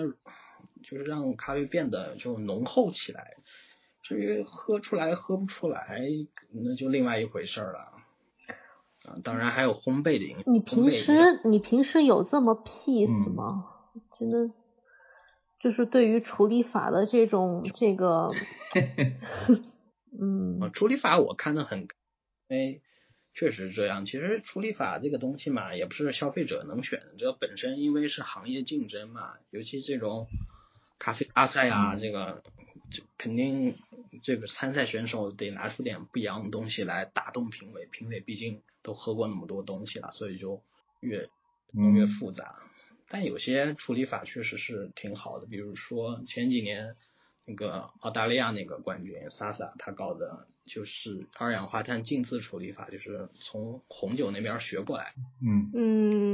[0.85, 3.35] 就是让咖啡变得就浓厚起来，
[4.02, 6.00] 至于喝出来喝不出来，
[6.52, 7.96] 那就另外一回事儿了。
[9.07, 10.45] 啊，当然还有烘焙的影响。
[10.53, 11.12] 你平时
[11.45, 13.64] 你平时有这么 peace 嗯吗？
[14.19, 14.53] 真的，
[15.61, 18.31] 就是对于处理法的这种这个，
[20.21, 21.81] 嗯啊，处理法我看的很，
[22.49, 22.83] 因为
[23.35, 24.05] 确实这样。
[24.07, 30.27] 其实处理法这个东西嘛，也不是消费者能选的，这本身因为是行业竞争嘛，尤其这种
[30.99, 32.42] 咖啡阿赛啊，这个
[32.90, 33.75] 这肯定
[34.23, 40.62] 这个参赛选手得拿出点不一样的东西来打动评委，评委毕竟都喝过那么多东西了，所以就
[41.01, 41.29] 越
[41.72, 42.55] 弄越嗯复杂。
[43.09, 46.94] 但有些处理法确实是挺好的，比如说前几年
[47.44, 55.72] 那个澳大利亚那个冠军萨萨，他搞的就是二氧化碳浸渍处理法，就是从红酒那边学过来，嗯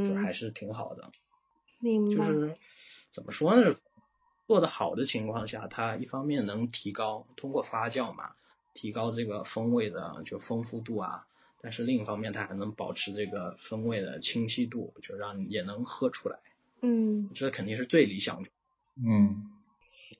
[0.06, 1.10] 就是嗯，还是挺好的。
[1.80, 2.56] 明白，就是
[3.14, 3.74] 怎么说呢？
[4.46, 8.34] 做得好的情况下，它一方面能提高通过发酵嘛，
[8.74, 11.26] 提高这个风味的就丰富度啊，
[11.62, 16.37] 但是另一方面它还能保持这个风味的清晰度，就让你也能喝出来，
[16.83, 17.31] 嗯。
[17.35, 18.51] 这肯定是最理想的。
[19.07, 19.44] 嗯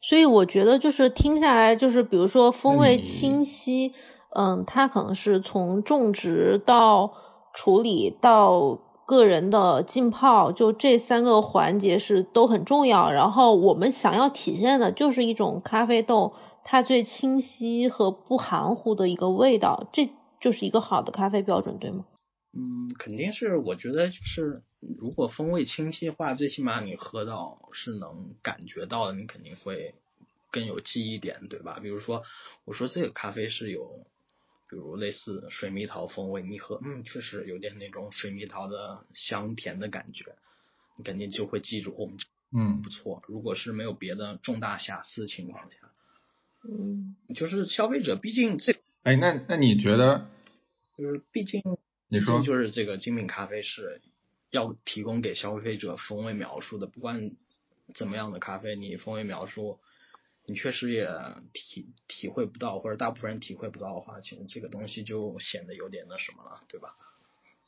[0.01, 3.93] 所以我觉得就是听下来，就是比如说风味清晰，
[4.35, 7.13] 嗯，它可能是从种植到
[7.53, 8.75] 处理到
[9.05, 13.11] 个人的浸泡，就这三个环节是都很重要。
[13.11, 16.33] 然后我们想要体现的就是一种咖啡豆
[16.65, 20.09] 它最清晰和不含糊的一个味道，这
[20.43, 22.05] 就是一个好的咖啡标准，对吗？
[22.53, 29.95] 嗯，肯定是，我觉得就是如果风味清晰化，最起码你喝到是能感觉到的，你肯定会
[30.51, 31.79] 更有记忆点，对吧？
[31.81, 32.25] 比如说，
[32.67, 34.07] 我说这个咖啡是有，
[34.69, 40.37] 比如类似水蜜桃风味，你喝，嗯，确实有点那种水蜜桃的香甜的感觉，
[40.99, 42.19] 你肯定就会记住，我们
[42.53, 43.23] 嗯不错。
[43.29, 45.77] 如果是没有别的重大瑕疵情况下，
[46.69, 50.29] 嗯就是消费者毕竟这哎，那那你觉得？
[50.97, 51.61] 就是毕竟
[52.09, 54.01] 你说就是这个精品咖啡是
[54.51, 57.33] 要提供给消费者风味描述的，不管
[57.95, 59.81] 怎么样的咖啡，你风味描述，
[60.45, 61.09] 你确实也
[61.53, 66.95] 体体会不到，或者大部分人体会不到的话，其实这个东西就显得有点那什么了，对吧？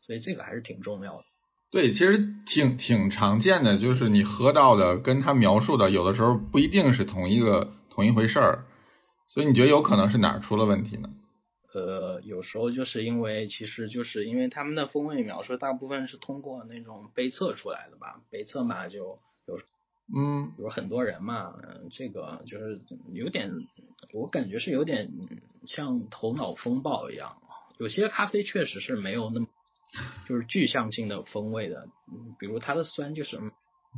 [0.07, 1.25] 所以这个还是挺重要的。
[1.71, 8.67] 对，其实挺挺常见的，就是你喝到的跟他描述的，有的时候不一定是同一个同一回事儿。
[9.27, 11.09] 所以你觉得有可能是哪儿出了问题呢？
[11.75, 19.59] 呃，有时候就是因为，其实就是因为他们的风味描述大部分是通过那种杯测出来的吧，杯测嘛就有，
[20.15, 22.81] 嗯，有很多人嘛，嗯，这个就是
[23.13, 23.53] 有点，
[24.13, 25.11] 我感觉是有点
[25.67, 27.37] 像头脑风暴一样，
[27.79, 29.47] 有些咖啡确实是没有那么
[30.29, 33.39] 就是具象性的风味的，嗯，比如它的酸就是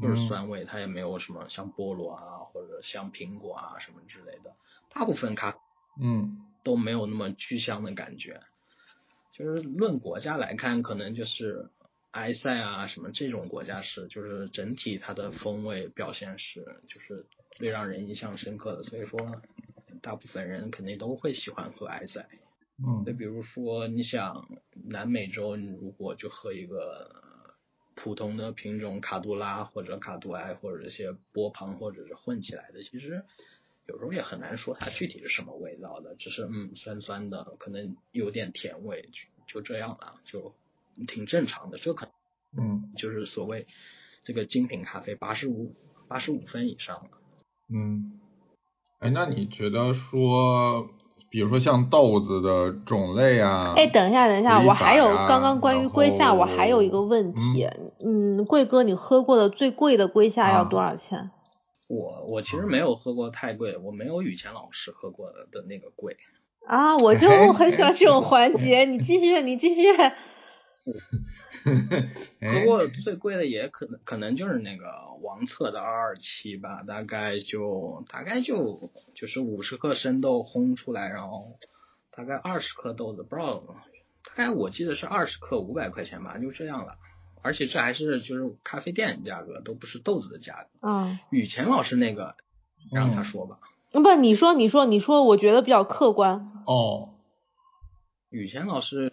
[0.00, 4.54] 就是酸味，它也没有什么像菠萝啊或者像苹果啊什么之类的。
[4.90, 5.56] 大部分咖，
[6.00, 8.40] 嗯，都没有那么具象的感觉。
[9.32, 11.70] 就是论国家来看，可能就是
[12.10, 18.82] 埃塞啊什么这种国家是，就是整体它的风味表现是，就是最让人印象深刻的。
[18.82, 19.40] 所以说，
[20.02, 22.26] 大部分人肯定都会喜欢喝埃塞。
[22.84, 27.54] 嗯，就比如说，你想南美洲，你如果就喝一个
[27.94, 33.22] 普通的品种卡杜拉或者卡杜埃或者一些波旁或者是混起来的，其实。
[33.88, 39.08] 有时候也很难说它具体是什么味道的，只是嗯酸酸的，可能有点甜味，
[39.46, 40.52] 就就这样了，就
[41.06, 41.78] 挺正常的。
[41.78, 42.12] 这可能
[42.66, 43.66] 嗯就是所谓
[44.24, 45.72] 这个精品咖啡八十五
[46.08, 47.10] 八十五分以上了。
[47.68, 48.18] 嗯，
[48.98, 50.88] 哎，那你觉得说，
[51.30, 53.74] 比如说像豆子的种类啊？
[53.76, 57.68] 哎，等一下，等一下，我还有刚刚关于龟夏，我还有一个问题，
[58.04, 61.30] 嗯，贵哥，你喝过的最贵的龟夏要多少钱？
[61.86, 66.16] 我我其实没有喝过太贵，我没有雨前老师喝过的那个贵
[66.66, 66.96] 啊！
[66.96, 69.82] 我就很喜欢这种 环节，你继续，你继续。
[72.40, 74.84] 喝过最贵的也可能可能就是那个
[75.20, 81.58] 王策的二二七吧，大概就大概就就是五十克生豆烘出来，然后
[82.12, 83.64] 大概二十克豆子，不知道
[84.24, 86.98] 大概我记得是二十克五百块钱吧，就这样了。
[87.42, 90.88] 而且这还是就是咖啡店价格，都不是豆子的价格。
[90.88, 92.34] 嗯，雨前老师那个，
[92.92, 93.60] 让他说吧。
[93.92, 96.64] 不，你说，你说，你说，我觉得比较客观。
[96.66, 97.14] 哦，
[98.30, 99.12] 雨前老师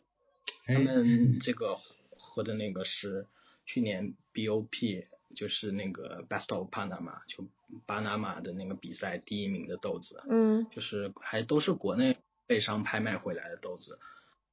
[0.65, 1.77] 他们这个
[2.17, 3.27] 喝的那个是
[3.65, 5.05] 去年 BOP，
[5.36, 7.47] 就是那个 Best of Panama，就
[7.86, 10.23] 巴拿马的那个比赛第一名的豆子。
[10.27, 13.99] 嗯，就是还都是国内被商拍卖回来的豆子，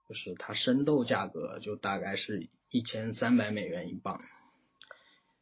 [0.06, 2.48] 就是它生豆价格就大概是。
[2.70, 4.20] 一千三百美元一磅，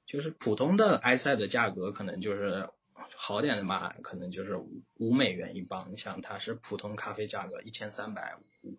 [0.06, 2.70] 就是普通的埃塞的价格，可能就是
[3.16, 4.56] 好点的吧，可能就是
[4.98, 5.88] 五美元一磅。
[5.90, 8.78] 你想，它是普通咖啡价格一千三百五。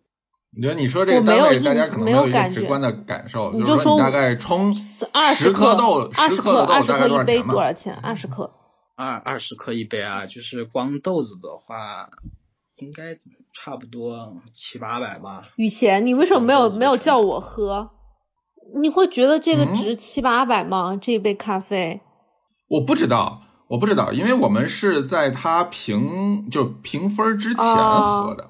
[0.51, 5.05] 你觉得你说这个单位，大家可能没有一个直观的感受，就是说你大概冲十
[5.53, 7.93] 克豆，十克的豆大概多少钱多少钱？
[7.93, 8.51] 二十克。
[8.95, 12.09] 二二十克一杯啊，就是光豆子的话，
[12.77, 13.15] 应该
[13.53, 15.47] 差不多七八百吧。
[15.55, 17.91] 雨前，你为什么没有没有叫我喝？
[18.75, 20.97] 你会觉得这个值七八百吗？
[21.01, 22.01] 这一杯咖啡？
[22.69, 28.49] 我不知道，我不知道，因为我们是在它评就评分之前喝的，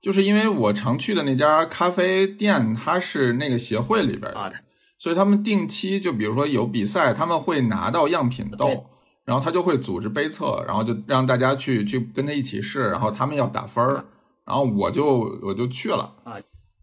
[0.00, 4.52] 就是因为我常去的那家咖啡店，它是那个协会里边的，
[4.98, 8.86] 所以他们定期就比如说有比赛，他们会拿到样品豆，
[9.24, 14.04] 然后他就会组织杯测，然后就让大家去去跟他一起试，然后他们要打分儿
[14.46, 15.04] 然后我就
[15.42, 16.36] 我就去了啊。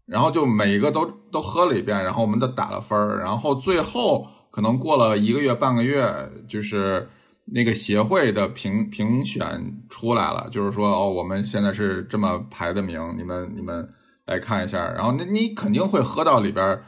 [0.06, 6.04] 然后就每一个都都喝了一遍，然后我们都打了分儿，然后最后可能过了一个月半个月，
[6.48, 7.08] 就是
[7.44, 13.88] 那个协会的评评选出来了，就是说哦，我们现在是这么排的名，你们你们
[14.26, 16.82] 来看一下，然后那你肯定会喝到里边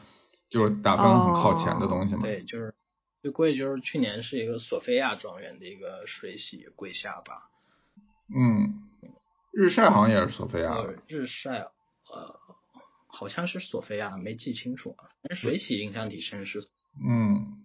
[0.50, 2.22] 就是打分很靠前的东西嘛。
[2.22, 2.74] 对，就是
[3.22, 7.48] 最贵就是去年是一个索菲亚庄园的一个水洗桂夏吧。
[8.34, 8.82] 嗯，
[9.52, 10.76] 日晒好像也是索菲亚。
[11.06, 11.60] 日晒，
[12.12, 12.43] 呃。
[13.14, 14.96] 好像是索菲亚，没记清楚。
[15.22, 16.60] 但是水洗印象挺深是，
[17.00, 17.62] 嗯，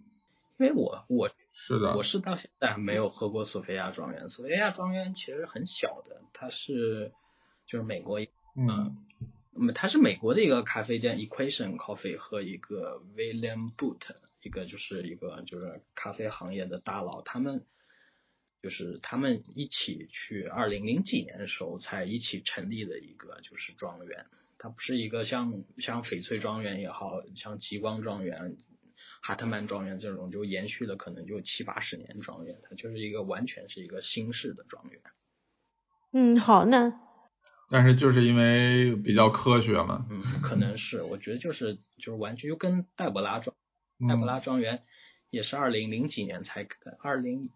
[0.58, 4.28] 因为我我是的，我是到现在还没有喝过索菲亚庄园。
[4.28, 7.12] 索菲亚庄园其实很小的，它是
[7.66, 8.20] 就是美国，
[8.56, 8.96] 嗯，
[9.54, 14.00] 嗯它是美国的一个咖啡店，Equation Coffee 和一个 William Boot，
[14.42, 17.66] 一个就是一个就是咖啡行业的大佬，他们
[18.62, 24.26] 就是他们一起去二零零几年的时候才一起成立的一个就是庄园。
[24.62, 28.58] 它不是一个像像翡翠庄园也好像极光庄园、
[29.22, 35.00] 哈特曼庄园这种就延续了可能就七八十年庄园，它就是一个完全是一个新式的庄园。
[36.12, 36.92] 嗯，好，那
[37.70, 43.56] 但是就是因为比较科学嘛，嗯，可能是，我觉得就是就是完全就跟戴博拉庄
[44.06, 44.82] 戴博拉庄园
[45.30, 46.66] 也是二零零几年才
[46.98, 47.48] 二零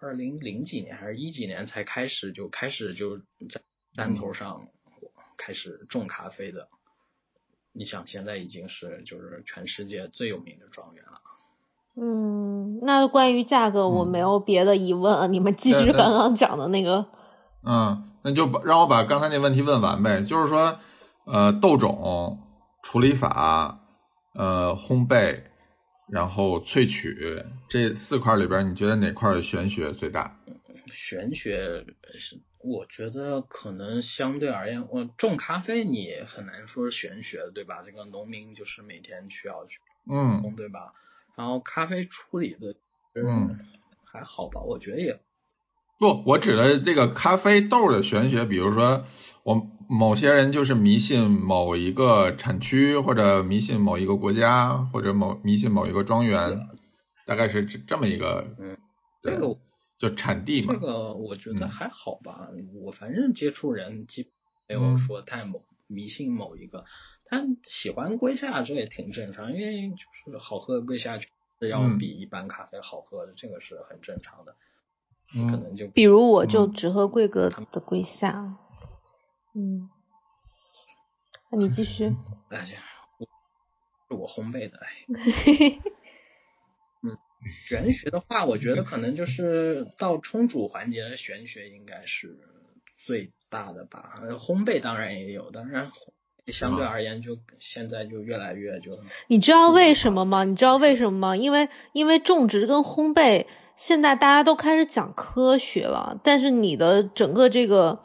[0.00, 3.62] 二零零几年还是一几年才开始就开始就在
[3.96, 4.68] 山头上
[5.40, 6.68] 开始种咖啡的。
[7.72, 11.20] 你想现在已经是就是全世界最有名的庄园了。
[11.96, 17.06] 嗯，那关于价格我没有别的疑问了，你们继续刚刚讲的那个。
[17.64, 20.78] 嗯，那就把让我把刚才那问题问完呗，就是说，
[21.26, 22.38] 呃，豆种、
[22.82, 23.80] 处理法、
[24.34, 25.42] 呃，烘焙，
[26.08, 30.38] 然后萃取这四块里边，你觉得哪块的玄学最大？
[30.86, 31.84] 玄学
[32.18, 37.82] 是，我觉得可能相对而言，我种咖啡你很难说是玄学，对吧？
[37.84, 39.78] 这个农民就是每天需要去
[40.10, 40.92] 嗯，对吧？
[41.36, 42.74] 然后咖啡处理的，
[43.14, 43.58] 嗯，
[44.04, 45.18] 还好吧，我觉得也
[45.98, 49.04] 不，我指的这个咖啡豆的玄学，比如说
[49.42, 49.54] 我
[49.88, 56.68] 某些人就是迷信某一个产区，或者迷信某一个国家，或者某迷信某一个庄园，
[57.26, 58.76] 大概是这这么一个，嗯，
[59.22, 59.56] 这个
[60.00, 60.80] 就产地嘛这。
[60.80, 62.50] 个我觉嗯得还好吧，
[62.82, 64.32] 我反正接触人基
[64.66, 66.84] 没有嗯说太某迷信某一个，
[67.26, 71.28] 他喜欢龟夏这也挺正常，因为就是好喝的龟夏是
[71.68, 74.52] 要嗯比一般咖啡好喝的，这个是很正常的，
[75.50, 78.56] 可嗯能就比如我就嗯只喝贵格的龟夏。
[79.54, 79.90] 嗯，
[81.50, 82.06] 那你继续。
[82.48, 82.80] 哎呀，
[83.18, 83.26] 我
[84.08, 84.78] 是我烘焙的，
[87.52, 92.38] 玄学的话，我觉得可能就是到冲煮环节的玄学应该是
[93.06, 94.20] 最大的吧。
[94.22, 95.90] 呃烘焙当然也有，当然
[96.46, 100.44] 相对而言就现在就越来越就你知道为什么吗？
[100.44, 101.36] 你知道为什么吗？
[101.36, 108.00] 因为因为种植跟烘焙现在大家都开始讲科学了，但是你的整个这个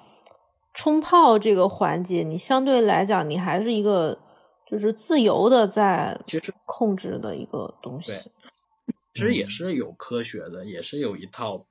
[0.74, 4.18] 冲泡这个环节，你相对来讲你还是一个
[4.66, 8.18] 就是自由的在其实控制的一个东西对。
[9.16, 11.66] 其实也是有科学的，也是有一套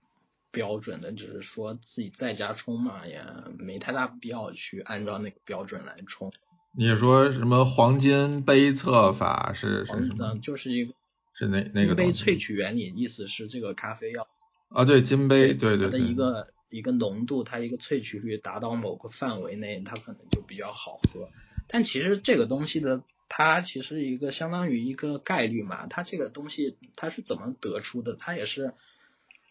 [0.51, 3.23] 标准的，只是说自己在家冲嘛，也
[3.59, 6.33] 没太大必要去按照那个标准来冲。
[6.77, 10.41] 你说什么黄金杯测法是是什么嗯，？
[10.41, 10.95] 就是一个
[11.35, 14.27] 是哪那个杯萃取原理，意思是这个咖啡要
[14.71, 14.85] 啊？
[14.87, 21.29] 对，金杯，对对它的，一个一个浓度，它一个萃取率达到某个范围内，它可能就比较好喝。
[21.69, 28.17] 但其实这个东西的，它其实一个相当于一个概率嘛，它这个东西它是怎么得出的？
[28.17, 28.75] 它也是，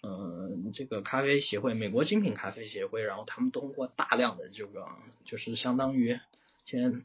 [0.01, 4.87] 嗯、这个咖啡协会，美国精品咖啡协会，然后他们通过大量的这个，
[5.25, 6.19] 就是相当于
[6.65, 7.03] 先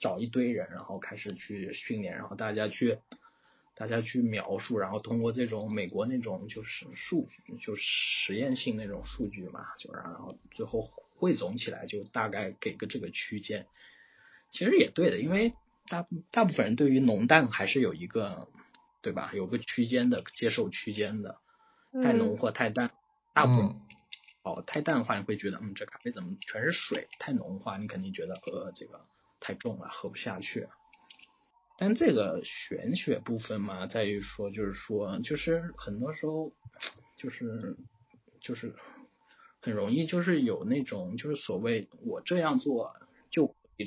[0.00, 2.98] 找一堆人，然后开始去训练，然后大家去。
[3.74, 13.66] 大家去描述，然后通过这种美国那种就是数据，就实验性那种数据嘛，就然后最后汇总起来，就大概给个这个区间。
[14.50, 15.54] 其实也对的，因为
[15.88, 18.48] 大大部分人对于浓淡还是有一个，
[19.02, 19.32] 对吧？
[19.34, 21.38] 有个区间的接受区间的，
[22.02, 22.92] 太浓或太淡，
[23.34, 23.80] 大部分嗯
[24.42, 27.08] 哦太淡的话，你会觉得嗯这咖啡怎么全是水？
[27.18, 29.00] 太浓的话，你肯定觉得呃这个
[29.40, 30.68] 太重了，喝不下去。
[31.78, 36.52] 但这个玄学部分嘛，在于说，就是说，就是很多时候，
[37.16, 37.76] 就是
[38.40, 38.74] 就是
[39.60, 42.94] 很容易就是有那种就是所谓我这样做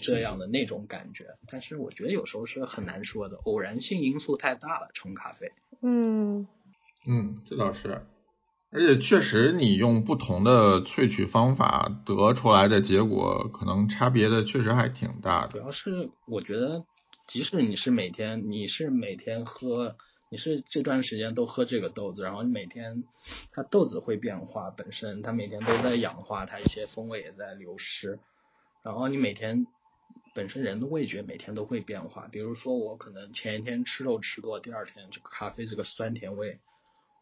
[0.02, 1.26] 这样的那种感觉。
[1.48, 5.52] 但是我觉得有时候是很难说的，偶然性因素太大了，冲咖啡。
[5.82, 6.48] 嗯
[7.08, 8.02] 嗯，这倒是，
[8.72, 15.50] 而且确实你用不同的萃取方法得出来的结果，可能差别的确实还挺大的。
[15.50, 16.84] 主要是我觉得，
[17.28, 19.96] 即使你是每天你是每天喝，
[20.32, 23.04] 你是这段时间都喝这个豆子，然后你每天
[23.52, 28.20] 它豆子会变化，本身它每天都在氧化，它一些风味也在流失，
[28.84, 29.68] 然后你每天
[30.36, 32.28] 本身人的味觉每天都会变化。
[32.28, 36.60] 比如说我可能前一天吃肉吃多，第二天这个咖啡这个酸甜味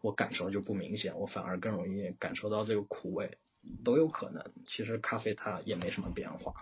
[0.02, 3.38] 我感受就不明显，我反而更容易感受到这个苦味，
[3.86, 4.44] 都有可能。
[4.68, 6.54] 其实咖啡它也没什么变化。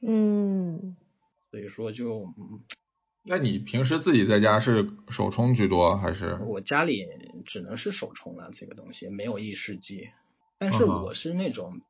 [0.00, 0.96] 嗯，
[1.50, 2.64] 所以说就嗯
[3.24, 6.38] 那你平时自己在家是手冲居多还是？
[6.46, 7.06] 我家里
[7.44, 10.08] 只能是手冲了，这个东西没有意式机。
[10.56, 11.82] 但是我是那种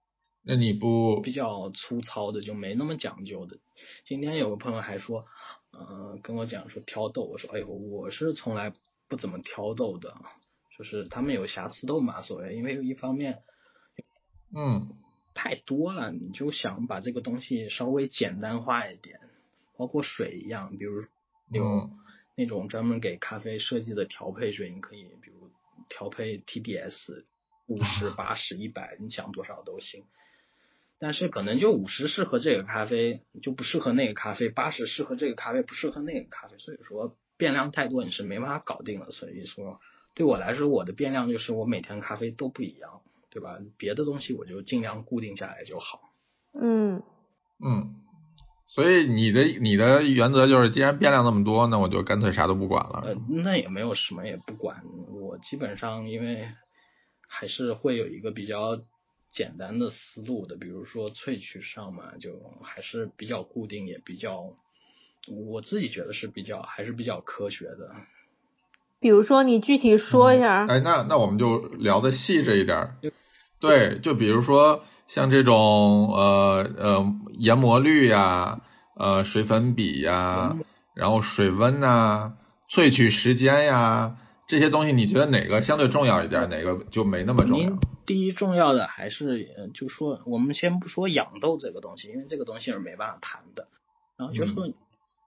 [0.50, 3.58] 那你不比较粗糙的，就没那么讲究的。
[4.06, 5.26] 今天有个朋友还说，
[5.72, 8.72] 呃，跟我讲说挑豆，我说，哎呦，我是从来
[9.08, 10.16] 不怎么挑豆的，
[10.78, 13.42] 就是他们有瑕疵豆嘛，所谓，因为一方面
[14.56, 14.96] 嗯
[15.34, 19.20] 太多了，你就想把这个东西稍微简单化一点，
[19.76, 21.02] 包括水一样，比如
[21.50, 21.90] 有嗯
[22.36, 25.50] 那种专门给咖啡设计的调配水，你可以比如
[25.90, 27.24] 调配 TDS
[27.66, 30.06] 五十、八十、一百，你想多少都行。
[31.00, 36.58] 但是可能就五十适合这个咖啡，就不适合那个咖啡；八十适合这个咖啡，不适合那个咖啡。
[36.58, 39.10] 所以说变量太多，你是没办法搞定的。
[39.10, 39.80] 所以说，
[40.14, 43.58] 对我来说，我的变量就是我每天咖啡都不一样，对吧？
[43.76, 46.00] 别的东西我就尽量固定下来就好。
[46.60, 47.02] 嗯
[47.64, 47.94] 嗯，
[48.66, 53.02] 所以你的你的原则就是，既然变量那么多，那我就干脆啥都不管了。
[53.04, 54.82] 呃，那也没有什么也不管，
[55.12, 56.48] 我基本上因为
[57.28, 58.80] 还是会有一个比较
[59.30, 64.56] 简单的思路的，比如说萃取上嘛，就还是比较固定，也比较
[65.28, 67.90] 我自己觉得是比较还是比较科学的。
[69.00, 72.96] 比如说你具体说一下，哎，那那我们就聊的细致一点儿。
[73.60, 77.04] 对，就比如说像这种呃呃
[77.34, 78.60] 研磨率呀，
[78.96, 80.56] 呃水粉比呀，
[80.94, 82.32] 然后水温呐、
[82.68, 84.16] 萃取时间呀
[84.48, 87.78] 这些东西，你觉得哪个相对重要一点，哪个就没那么重要您？
[88.08, 93.68] 第一重要的还是，呃就说我们先不说养豆这个东西，因为这个东西是没办法谈的。
[94.16, 94.72] 然后就说，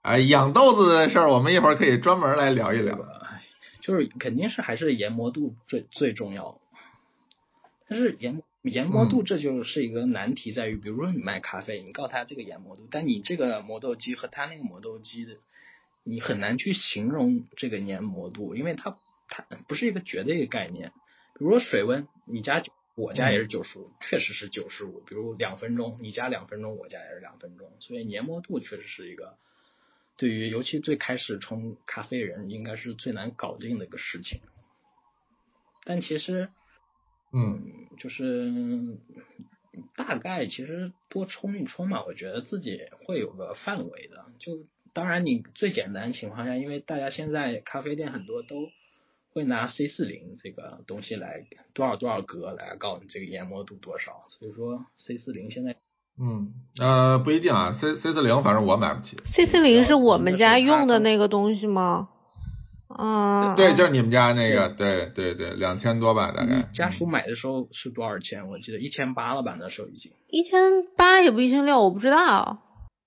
[0.02, 2.96] 哎，养豆子的事儿，我们一会儿可以专门来聊一聊。
[2.96, 3.44] 哎，
[3.78, 6.60] 就是肯定是还是研磨度最最重要。
[7.86, 15.36] 但是研研磨度这就是一个难题，在于比如说你卖咖啡，你告诉他这个研磨度，但你这个磨豆机和他那个磨豆机的，
[16.02, 20.90] 你很难去形容这个研磨度，因为它它不是一个绝对的概念。
[21.42, 25.00] 比如说水温，你加九，我家也是九十五，确实是九十五。
[25.00, 29.36] 比如两分钟，你加两分钟，我家也是两分钟，所以黏膜度确实是一个
[30.16, 34.40] 对于尤其最开始冲咖啡人应该是最难搞定的一个事情。
[35.82, 36.48] 但其实，
[37.32, 38.98] 嗯，就是
[39.96, 44.26] 大概其实多冲一冲嘛，我觉得自己会有个范围的。
[44.38, 48.70] 就当然你最简单情况下，因为大家现在咖啡店很多都
[49.32, 55.76] 会拿 C 四零这个东西来多少多少格来告诉你这个研磨度多少，所以说 C 四零现在
[56.20, 59.16] 嗯，呃，不一定啊，C C 四零反正我买不起。
[59.24, 62.10] C 四零是我们家用的那个东西吗？
[62.88, 66.68] 啊，对，就是你们家那个，对对对，两千多吧，大概。
[66.74, 68.46] 家属买的时候是多少钱？
[68.50, 70.12] 我记得一千八了吧，那时候已经。
[70.28, 70.60] 一千
[70.94, 72.58] 八也不一千六，我不知道，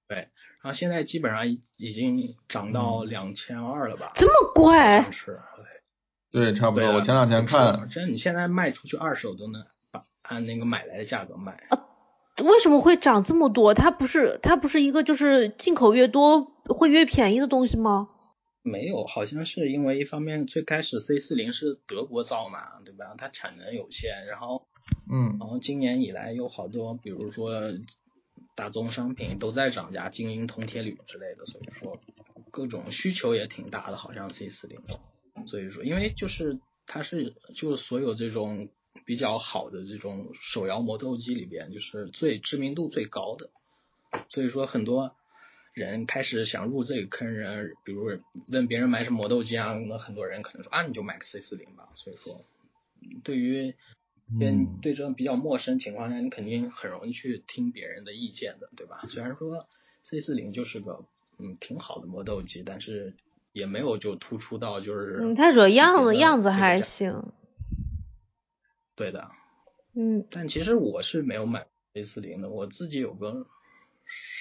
[0.08, 0.18] 对
[0.64, 4.12] 然后现在基本上已已经涨到两千二了吧？
[4.16, 4.74] 这么贵
[5.12, 5.40] 是。
[6.36, 6.86] 对，差不多。
[6.86, 11.54] 啊我前两天看，真你现在卖出去二手都能把按那个买来的价格卖。
[11.70, 11.82] 啊
[12.44, 13.74] 为什么会涨这么多？
[13.74, 18.10] 它不是它不是一个就是进口越多会越便宜的东西吗？
[18.64, 23.16] 没有，好像是因为一方面最开始 C 四零是德国造嘛，对吧？
[23.18, 24.68] 它产能有限，然后
[25.10, 27.62] 嗯然后今年以来有好多，比如说
[28.56, 31.98] 大宗商品都在涨价，金银铜铁铝之类的，所以说
[32.52, 34.82] 各种需求也挺大的，好像 C 四零。
[35.48, 38.70] 所以说，因为就是它是就是所有这种
[39.06, 43.50] 比较好的这种手摇磨豆机里边，就是最知名度最高的，
[44.30, 45.16] 所以说很多
[45.74, 48.10] 人开始想入这个坑人，比如
[48.48, 51.90] 问别人买什么磨豆机啊，那很多人可能说啊你就买个 C 四零吧。
[51.96, 52.46] 所以说，
[53.24, 53.76] 对于
[54.40, 59.02] 跟嗯对这种比较陌生情况下，你肯定很容易去听别人的意见的，对吧？
[59.10, 59.68] 虽然说
[60.04, 61.06] C 四零就是个
[61.38, 63.14] 嗯挺好的磨豆机，但是
[63.56, 67.24] 也没有就突出到就是嗯，它主要样子样子还行，
[68.98, 69.32] 对的。
[69.94, 73.48] 嗯，但其实我是没有买 A 四零的，我自己有个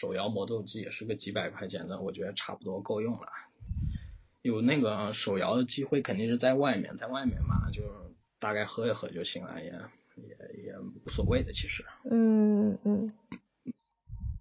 [0.01, 3.29] 手摇磨豆机，也是个几百块钱的，我觉得差不多够用了。
[4.43, 7.89] 有那个手摇的机会肯定是在外面，在外面嘛，就是
[8.41, 9.71] 大概喝一喝就行了，也
[10.17, 11.53] 也也无所谓的。
[11.53, 13.13] 其实，嗯嗯，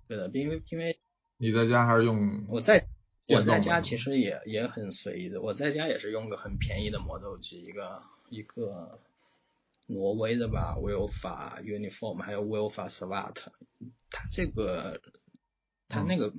[0.07, 0.97] 对的，因为因为
[1.37, 2.43] 你在家还是用？
[2.49, 2.87] 我在
[3.27, 8.99] 我在家其实也也很随意的，我在家也是用个很便宜的磨豆机，一个一个
[9.87, 13.35] 挪威的吧 w i l f a Uniform，还有 w i l f a Swat，
[14.09, 15.01] 它这个
[15.87, 16.33] 它那个、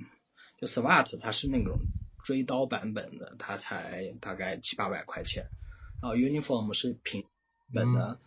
[0.59, 1.79] 就 Swat 它是那种
[2.25, 5.45] 锥刀版本的，它才大概七八百块钱，
[6.01, 7.25] 然后 Uniform 是平
[7.73, 8.19] 本的。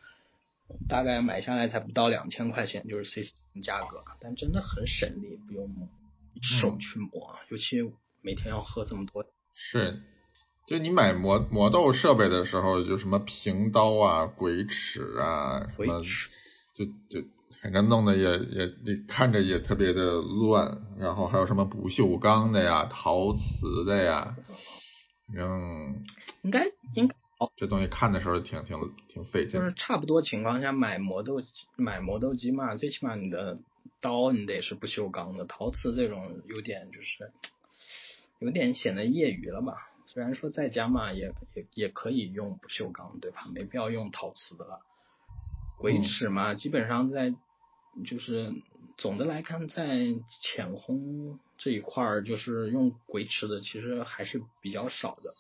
[0.87, 3.33] 大概买下来才不到两千块钱，就是 C
[3.63, 5.89] 价格，但真的很省力，不用
[6.43, 7.81] 手去磨，尤其
[8.23, 9.25] 每天要喝这么多。
[9.55, 10.03] 是，
[10.67, 16.03] 就你买磨磨豆设备的时候，就什么平刀啊、鬼尺啊，什么
[16.75, 17.27] 就就
[17.61, 24.37] 反正弄得也也你看着也特别的乱，然后还有什么不锈钢的呀、陶瓷的呀，
[25.27, 26.05] 反正
[26.43, 26.65] 应该
[26.95, 27.17] 应该
[27.57, 28.77] 这东西看的时候挺挺
[29.09, 29.67] 挺费劲就。
[29.67, 31.41] 是差不多情况下买磨豆
[31.77, 33.59] 买磨豆机嘛，最起码你的
[34.01, 37.33] 刀你得是不锈钢的，陶瓷这种有点就是
[38.39, 39.91] 有点显得业余了吧。
[40.07, 43.47] 虽然说在家嘛，也也也可以用不锈钢，对吧？
[43.53, 44.81] 没必要用陶瓷的了。
[45.77, 47.35] 鬼尺嘛，基本上在
[48.07, 48.53] 就是
[48.97, 55.35] 总的来看，在浅烘这一块儿，就是用鬼尺的其实还是比较少的。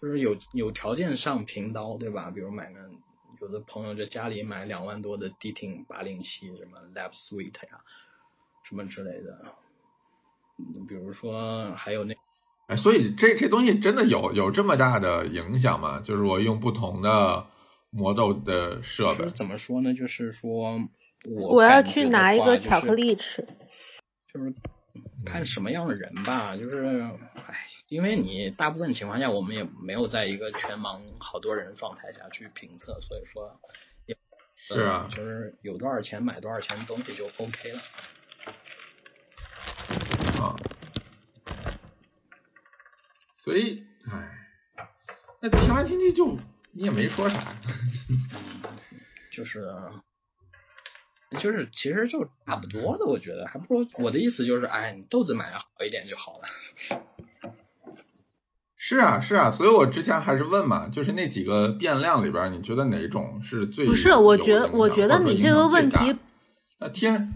[0.00, 2.30] 就是有有条件上平刀，对吧？
[2.30, 2.90] 比如买个
[3.40, 7.80] 有的朋友在家里买两万多的 DTIN 八零七，什么 Lab Suite 呀，
[8.62, 9.54] 什么之类的。
[10.58, 12.14] 嗯，比如说还有那
[12.72, 16.00] 哎，所以这这东西真的有有这么大的影响吗？
[16.00, 17.46] 就是我用不同的
[17.90, 19.92] 魔豆的设备，怎么说呢？
[19.92, 20.80] 就是说
[21.28, 23.46] 我我要去拿一个巧克力吃。
[24.32, 24.54] 就是
[25.26, 27.02] 看什么样的人吧，就是，
[27.34, 33.60] 哎，因为你大部分情况下我们也没有在一个全盲好多人状态下去评测，所以说
[34.06, 34.16] 也
[34.56, 37.80] 是啊呃就是有多少钱买多少钱的东西就 OK 了。
[40.42, 40.56] 啊，
[43.42, 44.30] 所以，哎，
[45.40, 46.36] 那听来听去就
[46.70, 47.40] 你也没说啥，
[49.34, 49.66] 就是
[51.40, 56.44] 就是其实就差不多的，我觉得还不如我的意思就是，哎，你豆子买的好一点就好了。
[58.76, 66.16] 是啊是啊，所以我之前还是问嘛，就是那几个变量里边，你觉得哪种是最不是，我觉得我觉得你这个问题
[66.78, 67.32] 那听，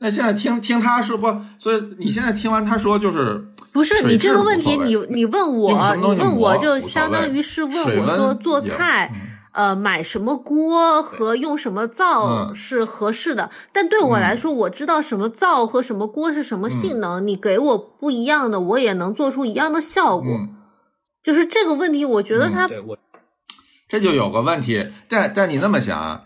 [0.00, 1.26] 那现在听听他说不，
[1.58, 9.20] 所以你现在听完他说就是不是你这个问题，你你问我你问我就相当于是问我说做菜，嗯
[9.52, 13.50] 呃，买什么锅和用什么灶嗯是合适的。
[13.72, 20.26] 但对我来说，我知道什么灶和什么锅是什么性能，你给我不一样的，我也能做出一样的效果。
[20.30, 20.54] 嗯，
[21.22, 22.68] 就是这个问题，我觉得嗯它
[23.88, 26.22] 这就有个问题，但但你那么想啊，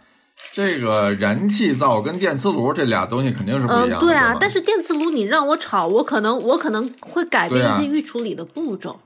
[0.53, 9.01] 这个燃气灶跟电磁炉这俩东西肯定是不一嗯、样的，对啊，但是电磁炉你让我炒，我可能我可能会改变一些预处理的步骤。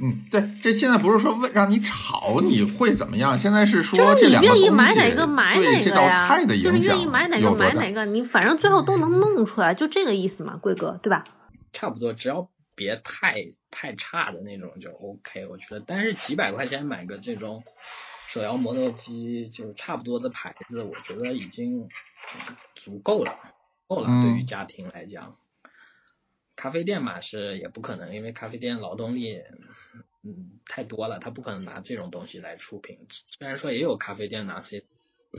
[0.00, 11.22] 嗯，对，这现在不是说为让你炒你会怎么样，现在是说这两个东西愿意买哪个买哪对这道个呀，菜的就是影响愿意买哪个买哪个，你反正最后都能 弄出来，就这个意思嘛，贵哥，对吧？
[11.72, 13.36] 差不多，只要别太
[13.70, 15.80] 太差的那种就 OK，我觉得。
[15.86, 17.62] 但是几百块钱买个这种
[18.28, 23.36] 手摇磨豆机，就是差不多的牌子，我觉得已经嗯足够了，
[23.86, 24.06] 够了。
[24.08, 25.36] 嗯对于家庭来讲，
[26.56, 29.38] 咖啡店嘛是也不可能，因为咖啡店劳动力
[30.24, 32.98] 嗯太多了，他不可能拿这种东西来出品。
[33.38, 34.84] 虽然说也有咖啡店拿 C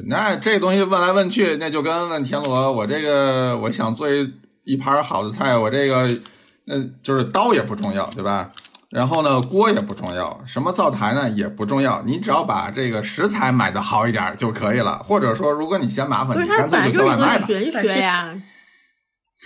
[0.07, 4.33] 那这东西问来问去，那就跟问田螺，我这个我想做一
[4.63, 6.21] 一盘好的菜，我这个
[6.67, 8.53] 嗯，就是刀也不重要，对吧？
[8.89, 15.01] 然后呢，锅也不重要，什么灶台呢也不重要，你只要把这个食材买的好一点就可以了。
[15.03, 17.45] 或者说，如果你嫌麻烦，你干脆本来就叫外卖吧。
[17.45, 18.41] 玄学呀。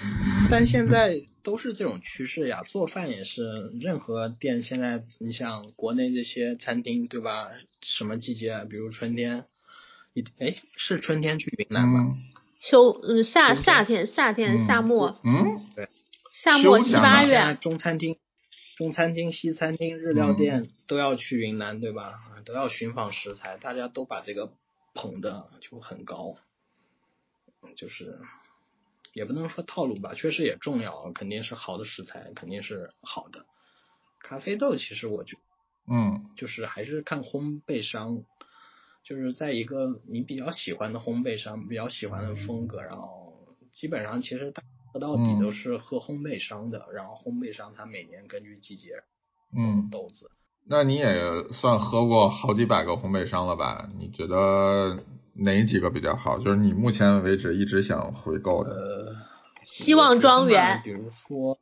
[0.52, 1.14] 但现在
[1.44, 7.48] 都是这种趋势呀，做饭也是，任何店现在，你像国内这些餐厅，对吧？
[7.82, 8.62] 什么季节啊？
[8.70, 9.46] 比如春天，
[10.14, 12.16] 一哎是春天去云南吗？
[12.16, 12.18] 嗯
[12.60, 15.88] 秋嗯夏夏天夏天嗯夏末嗯对，
[16.34, 18.18] 夏末七八月，中餐厅、
[18.80, 22.17] 中餐厅、西餐厅、日嗯料店都要去云南，对吧？
[22.45, 24.53] 都要寻访食材，大家都把这个
[24.93, 26.36] 捧的就很高，
[27.75, 28.21] 就是
[29.13, 33.45] 也不能说套路吧，确实也重要，肯定是好的食材，肯定是好的。
[34.21, 35.36] 咖啡豆其实我觉
[35.86, 38.23] 嗯就是还是看烘焙商，
[39.03, 48.92] 就是在一个你比较喜欢的烘焙商、比较喜欢的风格，然后基本上其实大喝到底嗯都是喝烘焙商的，然后烘焙商他每年根据季节
[49.56, 50.30] 嗯，豆子，
[50.68, 51.14] 那你也
[51.52, 53.88] 算喝过好几百个烘焙商了吧？
[53.98, 55.00] 你觉得
[55.34, 56.38] 哪几个比较好？
[56.38, 58.72] 就是你目前为止一直想回购的。
[58.72, 59.16] 呃，
[59.64, 61.58] 希望庄园比如说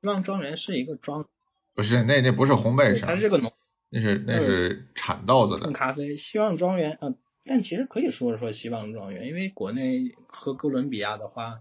[0.00, 1.26] 希望庄园是一个庄，
[1.74, 3.52] 不是，那那不是烘焙商它，是个农
[3.90, 5.64] 那是那是产豆子的。
[5.64, 6.16] 种咖啡。
[6.16, 11.58] 希望庄园啊、呃但其实可以说说希望庄园，因为国内喝哥伦比亚的话，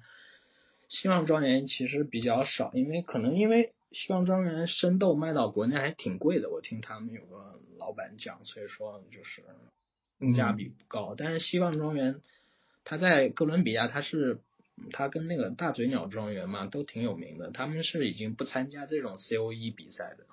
[0.89, 9.43] 希望庄园其实比较少，因为可能因为希望庄园生豆卖到国内还挺贵的，我听他们有个老板讲，所以说就是
[10.19, 11.15] 性价比不高。
[11.17, 12.19] 但是希望庄园
[12.83, 14.41] 它在哥伦比亚，它是
[14.91, 20.25] 它跟那个大嘴鸟庄园嘛都挺有名的，他们是已经不参加这种 COE 比赛的，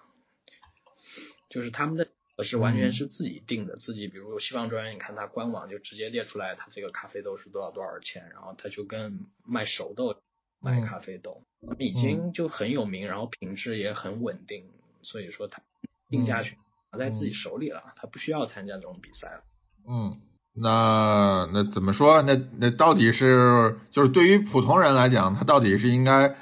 [1.48, 2.08] 就是他们的。
[2.44, 10.20] 是完全是自己定的，自己比如希望庄园，你看它官网就直接列出来，它这个咖啡豆是多少多少钱，然后它就跟卖熟豆
[10.66, 11.42] 卖咖啡豆，
[11.78, 14.64] 已经就很有名，然后品质也很稳定，
[15.02, 15.62] 所以说他
[16.10, 16.58] 定价权
[16.90, 19.42] 拿在自己手里了，他不需要参加这种比赛了。
[19.88, 20.20] 嗯，
[20.54, 22.20] 那那怎么说？
[22.22, 26.36] 那那到底是就是对于普通人来讲，他到底是应该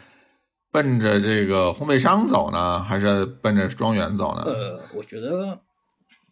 [0.72, 4.42] 奔着这个烘焙商走呢，还是奔着庄园走呢？
[4.46, 5.60] 呃，我觉得，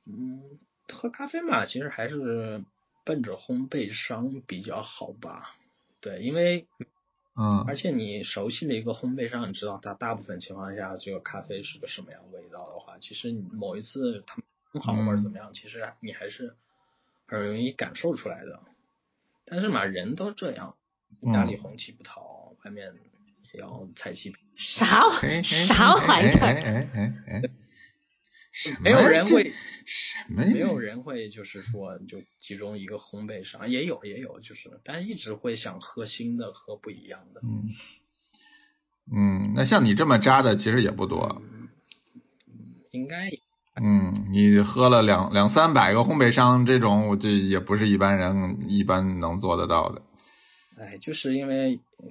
[0.06, 0.42] 嗯，
[0.92, 2.64] 喝咖啡嘛，其实还是
[3.04, 5.54] 奔着烘焙商比较好吧。
[6.00, 6.66] 对，因为
[7.34, 14.36] 嗯而且你熟悉了一个烘焙商，你知道它大部分情况下这个咖啡是个什么样味道的话，其实你某一次他
[14.80, 16.54] 好或者嗯怎么样，其实你还是
[17.26, 18.60] 很容易感受出来的。
[19.46, 20.76] 但是嘛，人都这样，
[21.32, 22.92] 家里嗯红旗不讨，外面
[23.54, 24.34] 也要彩旗。
[24.54, 24.86] 啥
[25.42, 26.40] 啥玩意儿？
[26.44, 27.54] 哎哎哎哎哎，什么
[28.80, 29.52] 没有人会
[29.84, 30.50] 什么呀？
[30.52, 37.40] 没有人会就是说就集中一个烘焙商，也有也有，就是但是一直会想喝新的，喝不一样的。
[37.44, 37.70] 嗯
[39.12, 41.42] 嗯，那像你这么渣的其实也不多。
[42.92, 43.30] 应该
[43.82, 50.02] 嗯，你喝了两两三百个烘焙商，这种我这也不是一般人一般能做得到的，
[50.76, 52.06] 哎，就是因为呃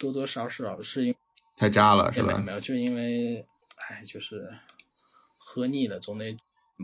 [0.00, 1.14] 多多少少是因
[1.56, 2.52] 太渣了是吧没？
[2.52, 3.46] 有，就因为
[3.76, 4.52] 哎，就是
[5.54, 6.34] 喝腻了，总得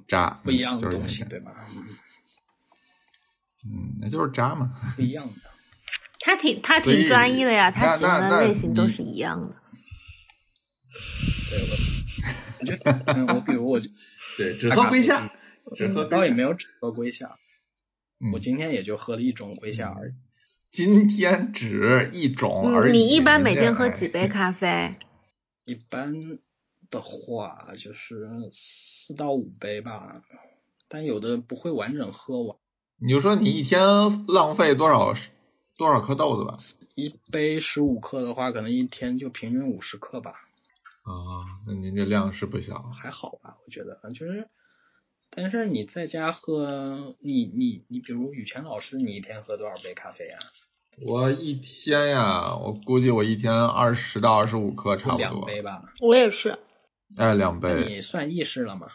[0.06, 1.52] 渣不一样的东西，对吧？
[1.70, 1.84] 嗯
[3.64, 4.70] 嗯，那就是渣嘛。
[4.94, 5.34] 不一样的。
[6.20, 9.56] 他挺他挺专一的呀，他喜欢的类型都是一样的。
[11.50, 11.62] 对
[13.26, 13.88] 我， 我比如我就
[14.36, 15.32] 对，只喝龟下，
[15.74, 17.38] 只喝倒也没有只喝龟下，
[18.20, 20.12] 嗯我今天也就喝了一种龟下而已。
[20.70, 22.98] 今天只一种而嗯，已。
[22.98, 24.94] 你一般每天喝哎几杯咖啡？
[25.64, 26.12] 一般
[26.90, 30.22] 的话就是四到五杯吧，
[30.88, 32.56] 但有的不会完整喝完。
[33.00, 33.80] 你就说你一天
[34.26, 35.14] 浪费多少
[35.76, 36.56] 多少颗豆子吧？
[36.94, 40.32] 一杯十五克的话，可能一天就平均五十克吧，
[41.02, 42.82] 啊，那您这量是不小。
[42.92, 43.56] 还好吧？
[43.64, 44.48] 我觉得就是，
[45.30, 50.38] 但是你在家喝，你你你，比如雨前老师，你一天喝多少杯咖啡啊？
[51.06, 55.40] 我一天呀，我估计我一天二十到二十五克差不多两。
[55.42, 55.84] 杯吧？
[56.00, 56.58] 我也是，
[57.16, 57.84] 哎，两那杯。
[57.88, 58.88] 你算意识了吗？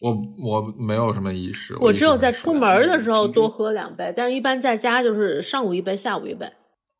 [0.00, 6.50] 我我没有什么意识，我只有在出门的时候多喝两杯，但是一般在家就是上午一杯，下午一杯。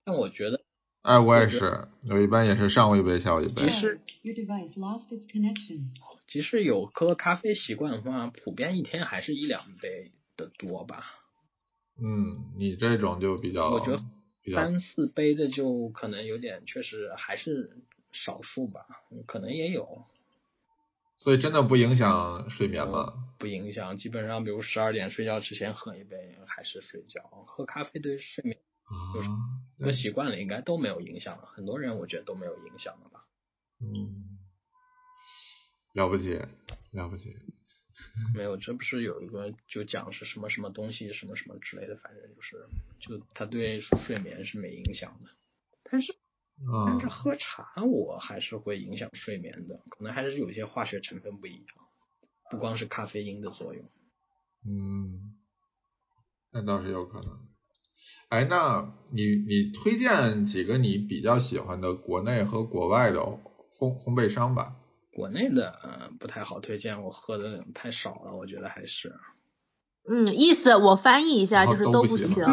[0.05, 0.61] 但我觉得
[1.03, 3.63] 哎，我也是，我一般也是上午一杯，下午一杯。
[3.63, 4.01] 其实.
[6.27, 11.05] 即使有喝咖啡习惯的话，普遍一天还是一两杯的多吧。
[12.01, 14.01] 嗯，你这种就比较，我觉得
[14.55, 17.79] 三四杯的就可能有点，确实还是
[18.13, 18.87] 少数吧，
[19.27, 20.05] 可能也有
[21.21, 23.13] 所以真的不影响睡眠吗？
[23.39, 23.97] 不影响。
[23.97, 27.23] 基本上，比如十二点睡觉之前喝一杯，还是睡觉。
[27.47, 28.59] 喝咖啡对睡眠
[29.15, 29.37] 就是啊，
[29.79, 31.45] 喝习惯了，应该都没有影响了。
[31.55, 33.27] 很多人我觉得都没有影响了吧。
[33.81, 34.39] 嗯，
[35.93, 36.41] 了不起，
[36.91, 37.37] 了不起。
[38.35, 42.67] 没有，这不是有一个就讲是什么什么东西什么什么之类的，反正就是
[42.99, 45.29] 就它对睡眠是没影响的。
[45.83, 46.15] 但是
[46.87, 51.65] 但是啊，喝茶我还是会影响睡眠的，可能还是有一些化学成分不一样，
[52.51, 53.83] 不光是咖啡因的作用。
[54.67, 55.37] 嗯，
[56.53, 57.49] 那倒是有可能。
[58.29, 64.77] 哎，那你你推荐几个你比较喜欢的国内和国外的烘烘焙商吧？
[65.13, 69.15] 国内的呃不太好推荐，我喝的太少了，我觉得还是
[70.09, 72.45] 嗯，意思我翻译一下，就是都不不行。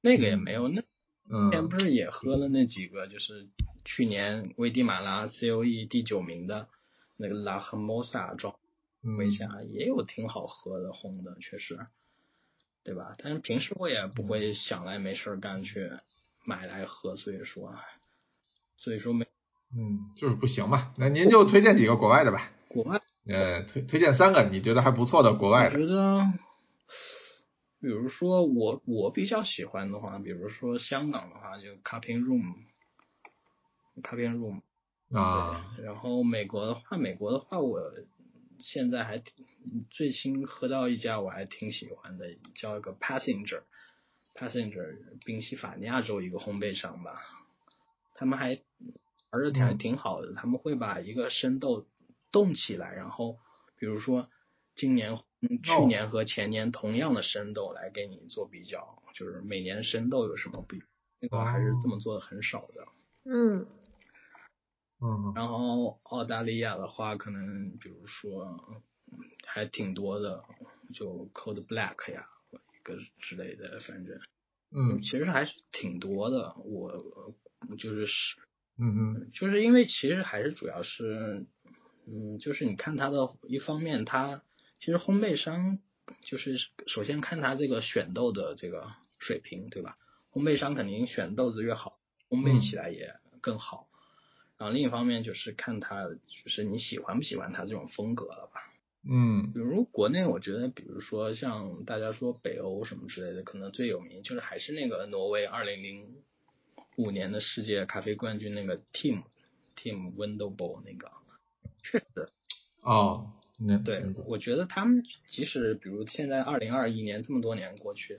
[0.00, 0.68] 那个也没有。
[0.68, 0.82] 那
[1.30, 3.48] 嗯天不是也喝了那几个，就是
[3.84, 6.68] 去年危地马拉 COE 第九名的
[7.16, 8.54] 那个拉赫莫萨装
[9.02, 11.78] 嗯回家，也有挺好喝的红的，确实，
[12.84, 13.14] 对吧？
[13.18, 15.90] 但是平时我也不会想来没事干去
[16.44, 17.74] 买来喝，所以说，
[18.76, 19.24] 所以说没
[19.74, 20.92] 嗯，就是不行吧？
[20.98, 22.50] 那您就推荐几个国外的吧。
[22.68, 23.00] 国外。
[23.26, 25.78] 呃，推推荐三个你觉得还不错的国外的。
[25.78, 26.26] 我觉得，
[27.82, 34.62] 比如说我我比较喜欢的话，比如说香港的话，就 Cupping Room，Cupping Room，
[35.10, 37.92] 啊，然后美国的话，美国的话，我
[38.60, 39.44] 现在还挺
[39.90, 47.20] 最新喝到一家我还挺喜欢的，叫一个 Passenger，Passenger 宾夕法尼亚州一个烘焙商吧，
[48.14, 48.60] 他们还
[49.32, 51.84] 玩的挺挺好的，他们会把一个生豆
[52.30, 53.40] 冻起来，然后
[53.76, 54.28] 比如说
[54.76, 60.86] 今年、嗯去哦年和前年同样的深豆来给你做比较，就是每年深豆有什么不一样，
[61.20, 62.84] 那个还是这么做的很少的。
[63.24, 63.66] 嗯，
[65.00, 68.44] 嗯然后澳大利亚的话，可能比如说
[69.10, 70.44] 嗯还挺多的，
[70.94, 74.20] 就 Cold Black 呀，一个之类的，反正
[74.70, 76.54] 嗯其实还是挺多的。
[76.64, 76.88] 我
[77.68, 78.38] 呃就是是
[78.78, 81.46] 嗯嗯就是因为其实还是主要是，
[82.06, 84.42] 嗯，就是你看它的一方面，它
[84.82, 85.78] 其实烘焙商
[86.22, 86.58] 就是
[86.88, 89.94] 首先看他这个选豆的这个水平，对吧？
[90.32, 93.86] 烘焙商肯定选豆子越好，烘焙起来也更好。
[94.58, 98.72] 然后另一方面就是看他，就是你喜欢不喜欢他这种风格了吧？
[99.08, 106.16] 嗯比如国内，我觉得，比如说像大家说北欧什么之类的，可能最有名就是还是那个挪威二零零
[106.96, 109.22] 五年的世界咖啡冠军那个 Team
[109.76, 111.12] Team Window Bowl 那个，
[111.84, 112.28] 确实
[112.80, 113.30] 哦，
[113.64, 118.18] 嗯，对，我觉得他们即使比如现在二零二一年这么多年过去，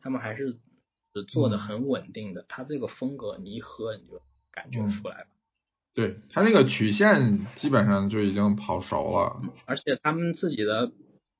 [0.00, 0.56] 他们还是
[1.28, 2.44] 做的很稳定的。
[2.48, 4.20] 他这个风格你一喝你就
[4.50, 5.26] 感觉出来了。
[5.94, 10.92] 对他那个曲线基本上就已经跑熟了，而且他们自己的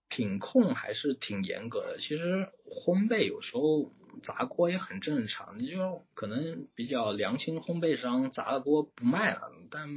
[0.09, 1.99] 品控还是挺严格的。
[1.99, 3.93] 其实烘焙有时候
[4.23, 9.89] 砸锅也很正常，你就可能比较良心烘焙商砸了锅不卖了，但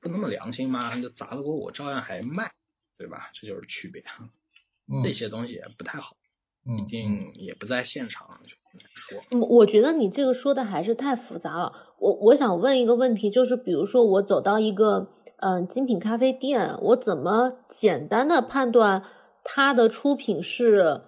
[0.00, 2.52] 不那么良心嘛，就砸了锅我照样还卖，
[2.98, 3.30] 对吧？
[3.34, 4.02] 这就是区别。
[4.88, 6.16] 嗯这些东西也不太好，
[6.64, 9.40] 嗯毕竟也不在现场就很难说。
[9.40, 11.72] 我我觉得你这个说的还是太复杂了。
[11.98, 19.02] 我我想问一个问题，就是比如说我走到一个嗯、呃精品咖啡店，我怎么简单的判断
[19.42, 21.02] 它的出品是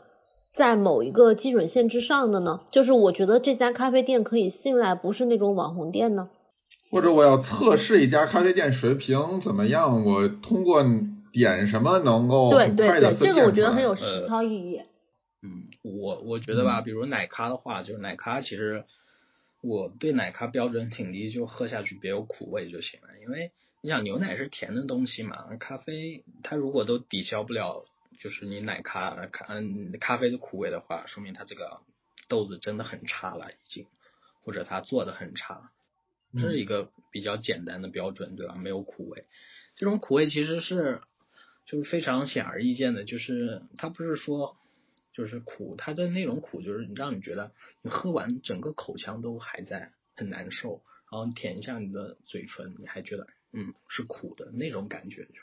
[0.53, 2.63] 在某一个基准线之上的呢？
[2.73, 6.31] 就是我觉得这家咖啡店可以信赖，不是那种网红店呢？
[6.91, 10.83] 或者我要测试一家咖啡店水平怎么样，我通过
[11.39, 14.83] 点什么能够对对对，这个我觉得很有呃实操意义。
[15.41, 18.85] 嗯，我我觉得吧，比如奶咖的话，就是奶咖其实
[19.61, 23.09] 我对奶咖标准挺低，就喝下去别有苦味就行了。
[23.23, 27.85] 因为你想牛奶是甜的东西嘛，咖啡它如果都抵消不了，
[28.19, 31.81] 就是你奶咖咖嗯咖啡的苦味的话，说明它这个
[32.27, 33.87] 豆子真的很差了已经，
[34.43, 35.71] 或者它做的很差，
[36.35, 38.57] 这是一个比较简单的标准，对吧？
[38.57, 39.25] 没有苦味，
[39.77, 41.01] 这种苦味其实是
[41.69, 44.57] 就是非常显而易见的，就是它不是说。
[45.15, 47.51] 就是苦，它的那种苦就是让你觉得
[47.83, 55.41] 你喝完整个口腔都还在很难受，然后你舔一下你的嘴唇，你还觉得嗯是苦的那种感觉，就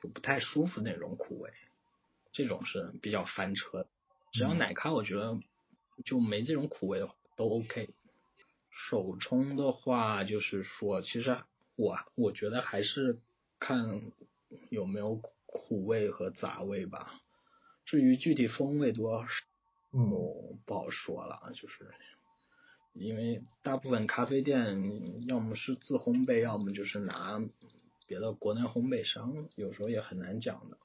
[0.00, 1.50] 就不太舒服那种苦味，
[2.32, 3.88] 这种是比较翻车的。
[4.32, 5.38] 只要奶咖，我觉得
[6.02, 7.90] 就没这种苦味的话都 OK。
[8.70, 11.36] 手冲的话，就是说，其实
[11.76, 13.18] 我我觉得还是
[13.58, 14.00] 看
[14.70, 15.20] 有没有
[15.52, 17.14] 苦味和杂味吧。
[17.84, 19.28] 至于具体风味多少，
[19.92, 21.86] 嗯我不好说了，就是
[22.92, 27.40] 因为大部分咖啡店要么是自烘焙，要么就是拿
[28.06, 30.76] 别的国内烘焙商，有时候也很难讲的。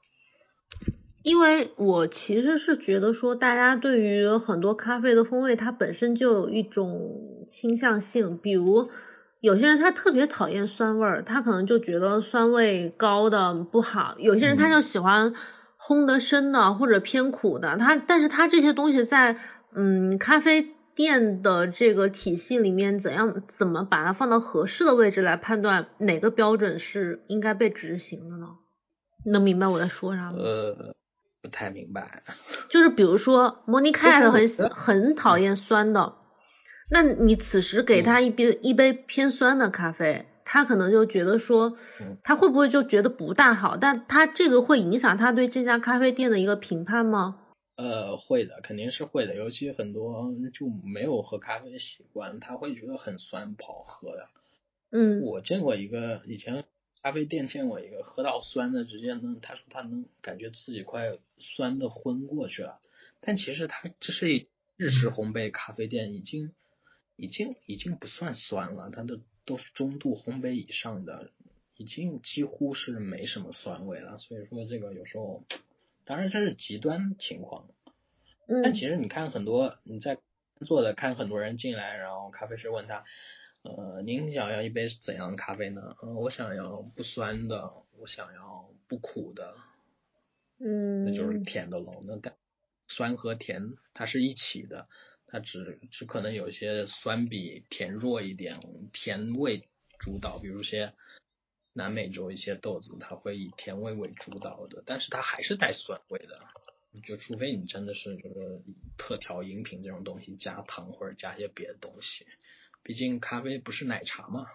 [1.24, 8.38] 因为我其实是觉得说，大家对于很多咖啡的风味，它本身就有一种倾向性。
[8.38, 8.89] 比如，
[9.45, 15.31] 有些人他特别讨厌酸味儿，他可能就觉得酸味高的不好；有些人他就喜欢
[15.79, 17.77] 烘的深的或者偏苦的。
[17.77, 19.37] 他，但是他这些东西在
[19.75, 28.47] 嗯咖啡店的这个体系里面，怎样怎么把它放到合适的位置来判断哪个标准是应该被执行的呢？
[29.31, 30.37] 能明白我在说啥吗？
[30.39, 30.95] 呃，
[31.43, 32.23] 不太明白。
[32.67, 36.13] 就是比如说，莫妮凯特很很讨厌酸的，
[36.89, 43.77] 那你此时给他嗯一杯、一杯偏酸的咖啡，他可能就觉得说嗯，他会不会就觉得不大好？
[43.77, 47.41] 但他这个会影响他对这家咖啡店的一个评判吗？
[47.75, 49.36] 呃，会的，肯定是会的。
[49.36, 54.27] 尤其很多就没有喝咖啡习惯，他会觉得很酸，不好喝的。
[54.91, 56.63] 嗯我见过一个以前
[57.01, 62.79] 咖啡店见过一个喝到酸的，直接能他说他能感觉自己快酸的昏过去了。
[63.19, 66.53] 但其实他这是一日式烘焙咖啡店，已经
[67.16, 71.32] 已经已经不算酸了，它的都是中度烘焙以上的，
[71.78, 74.18] 已经几乎是没什么酸味了。
[74.18, 75.43] 所以说这个有时候，
[76.03, 77.68] 当然这是极端情况。
[78.47, 80.20] 但嗯其实你看很多你在
[80.66, 83.03] 做的看很多人进来，然后咖啡师问他，
[83.63, 85.95] 呃，您想要一杯怎样的咖啡呢？
[86.01, 89.55] 呃，我想要不酸的，我想要不苦的，
[90.59, 92.03] 嗯，那就是甜的喽。
[92.05, 92.36] 那但
[92.88, 94.88] 酸和甜它是一起的，
[95.36, 98.57] 它只只可能有些酸比甜弱一点，
[98.93, 99.67] 甜味
[99.99, 100.93] 主导，比如些
[101.73, 106.39] 南美洲一些豆子，它会以甜味为主导的，但是它还是带酸味的。
[107.05, 108.61] 就除非你真的是这个
[108.97, 112.25] 特调饮品这种东西加糖或者加一些别的东西，
[112.81, 114.45] 毕竟咖啡不是奶茶嘛。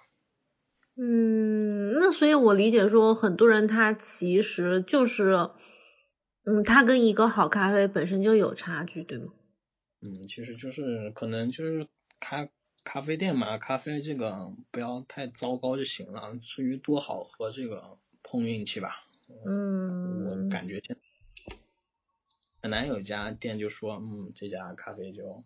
[0.97, 5.51] 嗯，那所以我理解说，很多人他其实就是，
[6.47, 9.35] 嗯，他跟一个好咖啡本身就有差距，对吗？
[10.01, 11.87] 嗯，其实就是可能就是
[12.19, 12.49] 咖
[12.85, 16.39] 咖啡店嘛，咖啡这个不要太糟糕就行了。
[16.39, 19.07] 至于多好喝，这个碰运气吧。
[19.47, 20.97] 嗯，我感觉现
[22.63, 25.45] 很难有一家店就说，嗯，这家咖啡就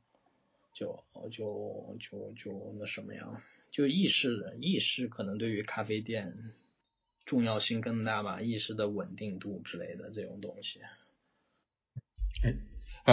[0.73, 3.41] 就就就就那什么样，
[3.71, 6.53] 就意式的意式可能对于咖啡店
[7.27, 10.81] 重要性更大吧，意识的稳定度之类的这种东西。
[12.43, 12.55] 哎，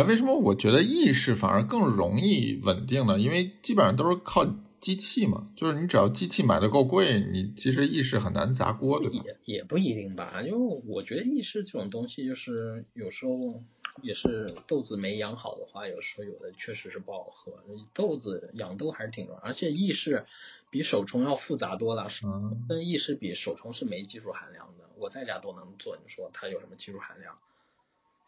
[0.08, 3.20] 为什么我觉得意式反而更容易稳定呢？
[3.20, 4.46] 因为基本上都是靠
[4.80, 9.24] 机器嘛，就是你只要机器买的够贵，你其实意式很难砸锅，对吧？
[9.26, 13.62] 也也不一定吧，因为我觉得意式这种东西，就是有时候
[14.02, 17.54] 也是豆子没养好的话，有时候有的确实是不好喝。
[17.94, 20.26] 豆子养豆还是挺重要，而且意式
[20.70, 22.10] 比手冲要复杂多了。
[22.24, 27.36] 嗯，跟意式比，手冲是没技术含量的，我在家都能做，你说它有什么技术含量？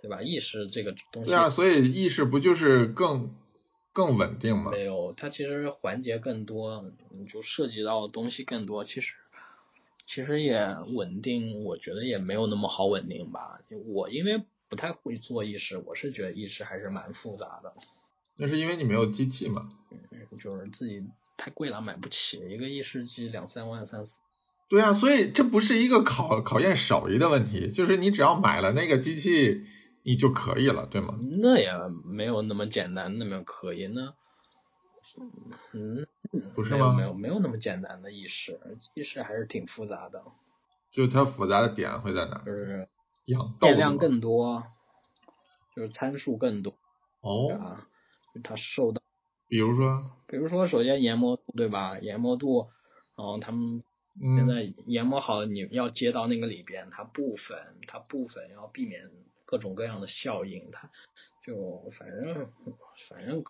[0.03, 0.21] 对吧？
[0.21, 3.33] 意识这个东西，对啊，所以意识不就是更
[3.93, 4.69] 更稳定吗？
[4.69, 6.83] 没有，它其实环节更多，
[7.17, 8.83] 你就涉及到的东西更多。
[8.83, 9.13] 其实
[10.05, 13.61] 其实也稳定，我觉得也没有那么好稳定吧。
[13.85, 17.73] 我因为不太会做意识，我是觉得意识还是蛮复杂的。
[18.35, 19.69] 那是因为你没有机器嘛？
[19.89, 19.97] 嗯，
[20.37, 21.01] 就是自己
[21.37, 24.17] 太贵了，买不起一个意识机两三万三四。
[24.67, 29.63] 对啊，所以这不是一个考考验手艺的问题，就是你只要买了那个机器。
[30.03, 31.17] 你就可以了，对吗？
[31.41, 31.71] 那也
[32.05, 34.13] 没有那么简单，那么可以呢？
[35.73, 36.05] 嗯，
[36.55, 36.93] 不是吗？
[36.95, 38.59] 没有，没有那么简单的意识，
[38.95, 40.23] 意识还是挺复杂的。
[40.91, 42.41] 就是它复杂的点会在哪？
[42.45, 42.87] 就是
[43.25, 44.63] 养变量更多，
[45.75, 46.73] 就是参数更多。
[47.21, 47.53] 哦。
[47.53, 47.87] 啊，
[48.43, 49.01] 它受到，
[49.47, 51.97] 比如说，比如说，首先研磨度，对吧？
[51.99, 52.69] 研磨度，
[53.15, 53.83] 然后他们
[54.37, 59.09] 现在研磨好，你要接到那个里边，它部分，它部分要避免。
[59.53, 60.89] 各种各样的效应，它
[61.45, 61.53] 就
[61.95, 62.47] 反正
[63.07, 63.43] 反正，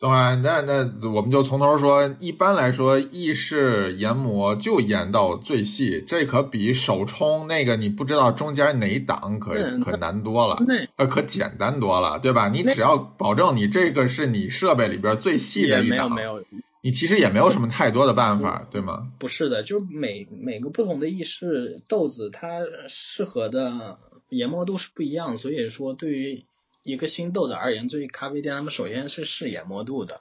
[0.00, 2.16] 当然，那那我们就从头说。
[2.20, 9.52] 一般来说，意式研磨就研到最细，这可比手冲那个你不知道中间哪一档可
[9.84, 10.56] 可难多了，
[10.96, 12.48] 呃，可简单多了，对吧？
[12.48, 16.42] 你只要保证你这个是你设备里边最细的一档，没有，
[16.82, 19.12] 你其实也没有什么太多的办法，对吗？
[19.18, 23.98] 不是的，就是每每个不同的意式豆子，它适合的。
[24.36, 26.46] 研磨度是不一样，所以说对于
[26.82, 30.20] 一个新豆子而言，对于咖啡店，他们首先是试研磨度的，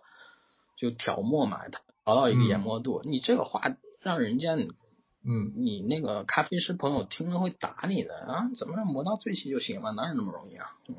[0.77, 3.01] 就调磨嘛，调到一个研磨度。
[3.03, 3.61] 你这个话
[4.01, 8.51] 让人家，嗯，你那个咖啡师朋友听了会打你的啊！
[8.55, 9.91] 怎么磨到最细就行了？
[9.93, 10.65] 哪有那么容易啊？
[10.87, 10.95] 嗯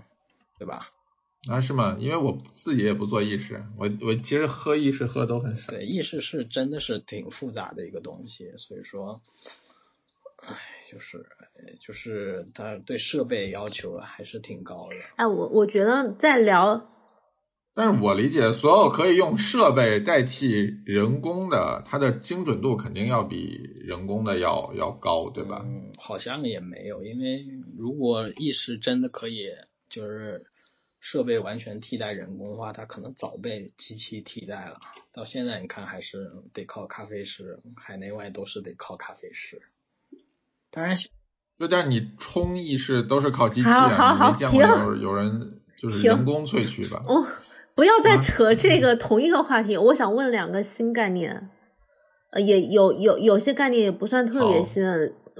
[0.59, 0.89] 对吧？
[1.49, 1.97] 啊，是吗？
[1.99, 5.73] 因为我自己也不做意式，我我其实喝意式喝都很少。
[5.73, 9.21] 对，意式是真的是挺复杂的一个东西，所以说，
[10.37, 10.57] 唉。
[10.93, 11.24] 就是，
[11.80, 14.97] 就是他对设备要求还是挺高的。
[15.16, 16.90] 哎，我我觉得在聊，
[17.74, 20.51] 但是我理解，所有可以用设备代替
[20.84, 25.62] 人工的，它的精准度肯定要比人工的要要高，对吧？
[25.64, 27.43] 嗯，好像也没有，因为
[27.78, 29.49] 如果意识真的可以，
[29.88, 30.45] 就是
[31.01, 34.78] 设备完全替代人工的话，它可能早被机器替代了。
[35.11, 39.62] 到现在你看，还是得靠咖啡师，海内外都是得靠咖啡师。
[40.73, 40.97] 当然，
[41.59, 47.03] 就但你冲意式都是靠机器啊，没见过有有人就是人工萃取吧？
[47.07, 47.25] 哦，
[47.75, 49.77] 不要再扯这个同一个话题。
[49.77, 51.51] 我想问两个新概念，
[52.33, 54.83] 呃，也有有有些概念也不算特别新。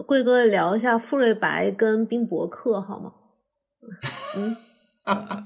[0.07, 3.13] 贵哥聊一下富瑞白跟冰博客好吗？
[4.37, 4.57] 嗯，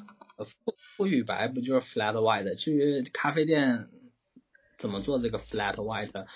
[0.99, 2.55] 馥芮白不就是 flat white？
[2.57, 3.89] 至于咖啡店
[4.79, 6.27] 怎么做这个 flat white？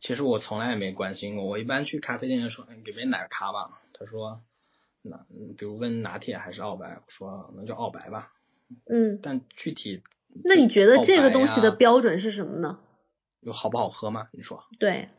[0.00, 1.44] 其实我从来也没关心过。
[1.44, 4.40] 我一般去咖啡店说：“给杯奶咖吧。”他说
[5.02, 5.18] ：“那
[5.58, 8.32] 比如问拿铁还是澳白？”我说：“那就澳白吧。”
[8.90, 9.20] 嗯。
[9.22, 10.02] 但具体
[10.42, 12.80] 那你觉得这个东西的标准是什么呢？
[13.40, 14.28] 有好不好喝吗？
[14.32, 14.64] 你说。
[14.78, 15.10] 对。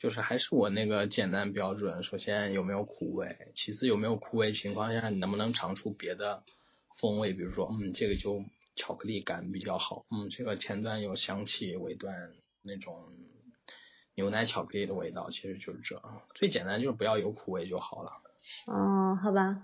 [0.00, 2.02] 就是还是我那个简单标准。
[2.02, 6.42] 首先有没有苦味，其次有没有苦味情况下你能不能尝出别的
[7.00, 7.32] 风味？
[7.32, 8.42] 比如说，嗯，这个就
[8.74, 10.04] 巧克力感比较好。
[10.10, 13.04] 嗯，这个前段有香气，尾段那种。
[14.16, 16.02] 牛奶巧克力的味道其实就是这，
[16.34, 18.10] 最简单就是不要有苦味就好了。
[18.66, 19.58] 哦，好吧。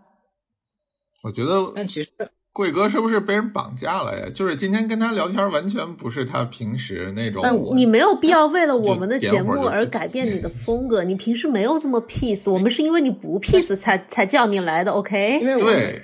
[1.23, 2.11] 我觉得，但其实
[2.53, 4.29] 贵哥是不是被人绑架了呀？
[4.35, 7.43] 就是今天跟他聊天完全不是他平时那种。
[7.75, 11.03] 你没有必要为了我们的节目而改变你的风格。
[11.03, 15.41] 你平时没有这么 peace，我们是因为你不 peace 才才叫你来的，OK？
[15.59, 16.03] 对。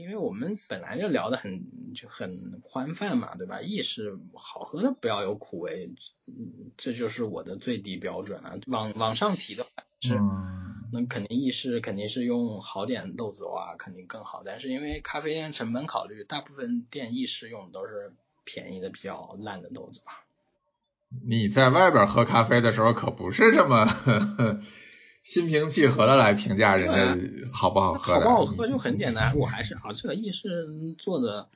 [0.00, 3.60] 因为我们本来就聊的很就很宽泛嘛，对吧？
[3.60, 5.90] 意式好喝的不要有苦味，
[6.76, 8.58] 这就是我的最低标准了。
[8.66, 9.70] 往往上提的话
[10.00, 10.18] 是，
[10.92, 14.42] 那肯定意式肯定是用好点豆子话肯定更好。
[14.44, 18.12] 但是因为咖啡店成本考虑，大部分店意式用的都是
[18.44, 20.24] 便宜的比较烂的豆子吧。
[21.26, 23.86] 你在外边喝咖啡的时候可不是这么。
[25.22, 29.36] 心平气和的来评价人家好不好喝，好不好喝就很简单。
[29.36, 30.66] 我还是啊，这个意式
[30.98, 31.48] 做的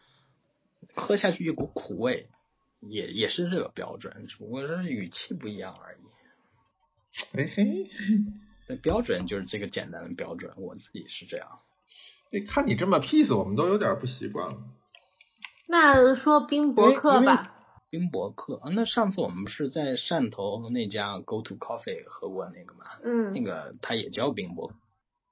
[0.95, 2.29] 喝下去一股苦味，
[2.81, 7.39] 也也是这个标准，只不过是语气不一样而已。
[7.39, 7.89] 哎嘿，
[8.69, 11.49] 那标准就是这个简单的标准，我自己是这样。
[12.33, 14.59] 哎，看你这么 peace，我们都有点不习惯了。
[15.67, 17.53] 那说冰博客吧。
[17.95, 22.86] 冰博客啊，那上次我们不是在汕头那家 Go to Coffee 喝过那个吗？
[23.05, 24.72] 嗯那个它也叫冰博，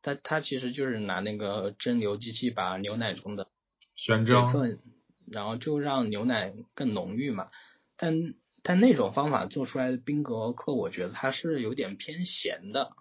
[0.01, 3.49] 它它其实就是拿那个蒸馏机器把牛奶中的
[3.97, 4.79] 水宣蒸，分，
[5.27, 7.49] 然后就让牛奶更浓郁嘛。
[7.97, 12.93] 但但那种方法做出来的冰格克，我觉得它是有点偏咸的。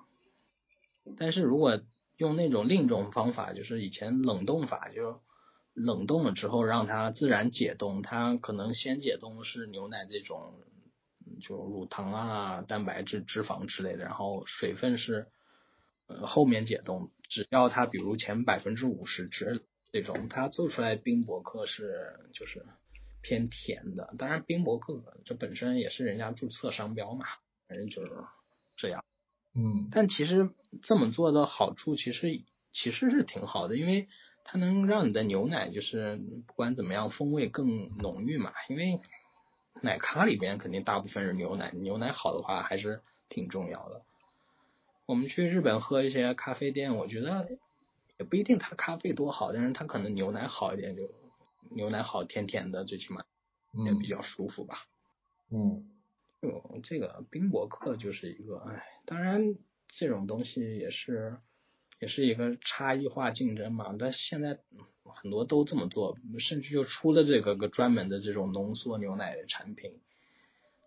[1.18, 1.80] 但是如果
[2.18, 5.22] 用那种另一种方法，就是以前冷冻法，就
[5.74, 10.54] 冷冻了之后让它自然解冻，它可能先解冻是牛奶这种，
[11.26, 15.28] 嗯就乳糖啊、蛋白质、脂肪之类的，然后水分是
[16.08, 22.66] 呃后面解冻，只要它比如前百分之五十之这种，它做出来冰博客是就是
[23.22, 24.14] 偏甜的。
[24.18, 27.26] 当然，冰博客这本身也是人家注册商标嘛，
[27.68, 28.12] 反正就是
[28.76, 29.04] 这样。
[29.54, 30.50] 嗯但其实
[30.82, 34.08] 这么做的好处其实其实是挺好的，因为
[34.44, 36.18] 它能让你的牛奶就是
[36.48, 38.52] 不管怎么样风味更浓郁嘛。
[38.70, 39.00] 因为
[39.82, 44.04] 奶咖里边肯定大部分是牛奶，牛奶好的话还是挺重要的。
[45.06, 47.50] 我们去日本喝一些咖啡店，我觉得
[48.18, 51.10] 也不一定它咖啡多好，但是它可能牛奶好一点，就
[51.76, 53.24] 牛奶好甜甜的，最起码
[53.86, 54.86] 也比嗯较舒服吧。
[55.50, 55.88] 嗯
[56.42, 59.56] 就这个冰博客就是一个，哎，当然
[59.88, 61.38] 这种东西也是
[62.02, 63.96] 也是一个差异化竞争嘛。
[63.98, 69.92] 但现在嗯很多都这么做，甚至就出了这个个专门的这种浓缩牛奶的产品。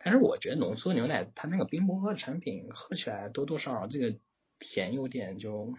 [0.02, 4.14] 但是我觉得浓缩牛奶它那个冰博客产品喝起来多多少少这个
[4.58, 5.72] 甜有点就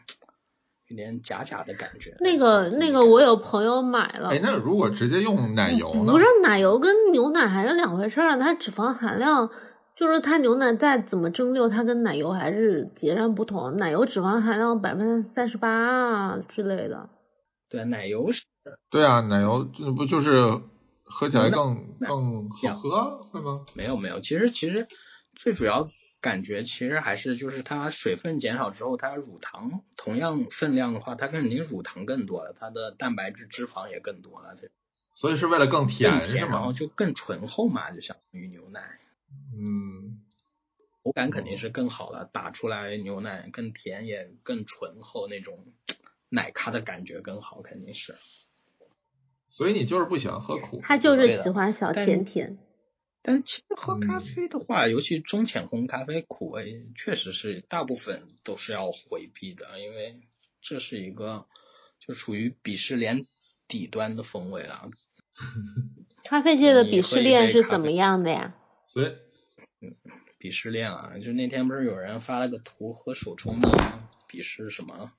[0.87, 2.15] 有点假假的感觉。
[2.19, 6.19] 那个那个，我有朋友买了，哎，那如果直接用奶油呢不？
[6.19, 9.49] 是奶油跟牛奶还是两回事儿，它脂肪含量
[9.95, 13.77] 就是它牛奶再怎么蒸馏，它跟奶油还是截然不同。
[13.77, 17.09] 奶油脂肪含量百分之三十八啊之类的。
[17.69, 18.43] 对奶油是
[18.89, 20.61] 对啊，奶油这不就是
[21.03, 23.65] 喝起来更那更好喝，会吗？
[23.73, 24.87] 没有没有，其实其实
[25.35, 25.89] 最主要
[26.21, 34.67] 感觉其实还是就是它水分减少之后，它乳糖同样分量的话，它肯定乳糖更多了，它的蛋白质、脂肪也更多了，这
[35.15, 36.73] 所以是为了更更甜是然后吗？
[36.73, 38.81] 就更醇厚嘛，就相当于牛奶，
[39.57, 40.21] 嗯
[41.03, 45.65] 口感肯定是更好了，打出来牛奶更甜也更醇厚，那种
[46.29, 48.15] 奶咖的感觉更好，肯定是。
[49.49, 52.57] 所以你就是不喜欢喝苦，他就是喜欢小甜甜。
[53.21, 60.21] 但其实喝咖嗯啡的话，尤其中浅烘咖啡苦味，确实是大部分都是要回避的，因为
[60.61, 61.45] 这是一个
[61.99, 63.25] 就处于鄙视链
[63.67, 64.89] 底端的风味了。
[66.25, 68.55] 咖啡界的鄙视链是怎么样的呀？
[68.87, 69.15] 所以
[70.39, 73.69] 鄙视链啊，就那天不是有人发了个图，喝手冲的
[74.29, 75.11] 鄙视什么，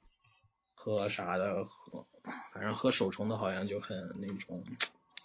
[0.75, 2.07] 喝啥的喝，
[2.53, 4.63] 反正喝手冲的好像就很那种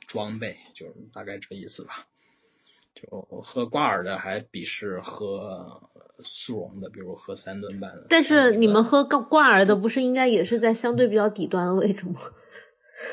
[0.07, 2.07] 装备，就是大概这意思吧。
[2.93, 3.07] 就
[3.41, 5.89] 喝挂耳的还鄙视喝
[6.23, 8.05] 速溶的，比如喝三顿半的。
[8.09, 9.01] 但是你们喝。
[9.03, 12.19] 喝挂挂耳的，不是应该也是在相对比较底端的位置吗？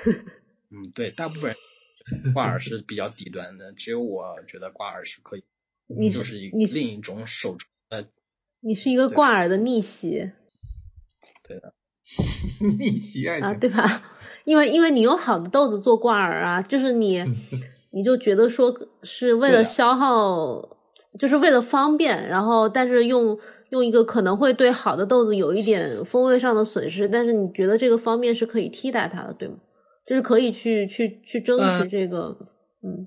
[0.70, 1.56] 嗯，对，大部分人
[2.34, 5.44] 挂耳是比较低端的，只有我觉得挂耳是可以，
[5.86, 8.08] 你就是一你另一种手冲的，
[8.60, 10.30] 你是一个挂耳的逆袭
[11.46, 11.72] 对的，
[12.78, 14.02] 逆袭爱啊，情，对吧？
[14.44, 17.22] 因为因为你用好的豆子做挂耳啊，就是你
[17.92, 20.76] 你就觉得说是为了消耗，
[21.18, 23.38] 就是为了方便，然后但是用
[23.70, 29.56] 用一个可能会对好的豆子有一点风味上的损失，但是你觉得这个方面是可以替代它的，对吗？
[30.08, 32.48] 就是可以去去去争取嗯这个，
[32.80, 33.06] 嗯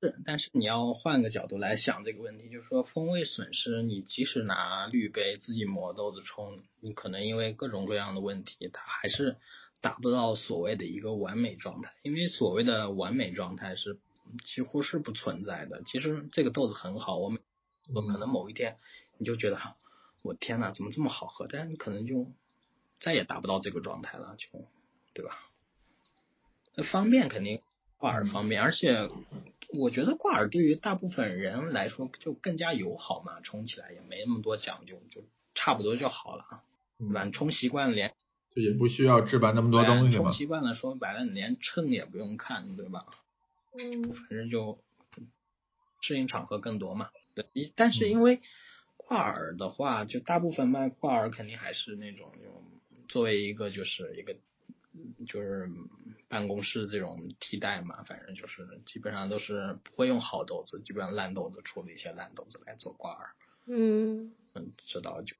[0.00, 9.36] 是，但是你要换个角度来想这个问题，就是说风味损失，你即使拿滤杯自己磨豆子冲，你可能因为各种各样的问题，它还是
[9.82, 13.98] 达不到所谓的一个完美状态，因为所谓的完美状态是
[14.42, 15.82] 几乎是不存在的。
[15.84, 17.42] 其实这个豆子很好，我们
[17.94, 18.78] 我可能某一天
[19.18, 19.58] 你就觉得，
[20.22, 21.46] 我天呐，怎么这么好喝？
[21.46, 22.26] 但是你可能就
[23.00, 24.48] 再也达不到这个状态了，就
[25.12, 25.49] 对吧？
[26.76, 27.60] 那方便肯定
[27.98, 29.08] 挂耳方便，而且
[29.72, 35.22] 我觉得挂耳对于大部分人来说就更加友好嘛，充起来也没那么多讲究，就
[35.54, 36.44] 差不多就好了，
[36.98, 37.24] 对吧？
[37.24, 38.14] 你冲习惯了连
[38.54, 40.24] 就也不需要置办那么多东西嘛。
[40.24, 43.06] 冲习惯了，说白了你连秤也不用看，对吧？
[43.78, 44.78] 嗯反正就
[46.00, 47.10] 适应场合更多嘛。
[47.34, 48.40] 对，一但是因为
[48.96, 52.64] 挂耳的话，就大部分卖挂耳肯定还是那种用
[53.08, 54.36] 作为一个就是一个
[55.26, 55.68] 就是
[56.28, 63.30] 办公室这种替代嘛，反正就是基本上都是不会用好豆子，基本上烂豆子处理一些烂豆子来做挂耳。
[63.66, 65.36] 嗯嗯，知道就。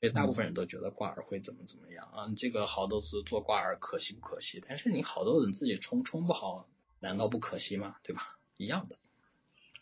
[0.00, 2.30] 所以大部分人都觉得挂耳会怎么怎么样啊？
[2.36, 4.62] 这个好豆子做挂耳可惜不可惜？
[4.68, 6.68] 但是你好豆子你自己冲冲不好，
[7.00, 7.96] 难道不可惜吗？
[8.04, 8.38] 对吧？
[8.58, 8.96] 一样的。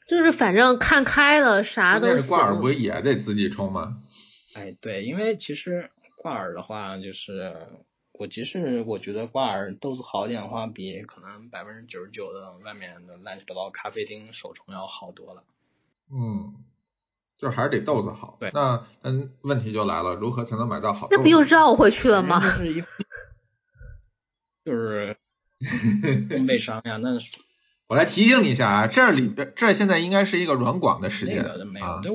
[0.09, 4.03] 就是反正看开了，啥都是挂耳不也得自己冲吗？
[4.55, 7.69] 哎，对，因为其实挂耳的话，就是
[8.19, 15.43] 我即使我觉得挂耳豆子好一点的话，比可能百分之九十九的外面的乱七八糟咖啡厅手冲要好多了。
[16.11, 16.55] 嗯，
[17.37, 18.37] 就是还是得豆子好。
[18.41, 21.17] 对那嗯，问题就来了，如何才能买到好豆子？
[21.17, 22.41] 那不又绕回去了吗？
[22.41, 22.83] 就是一，
[24.65, 25.17] 就是
[25.61, 27.19] 烘焙商呀，那
[27.89, 32.11] 我来提醒你一下啊，这里边这现在应该是一个软广的时间那个没有，啊，对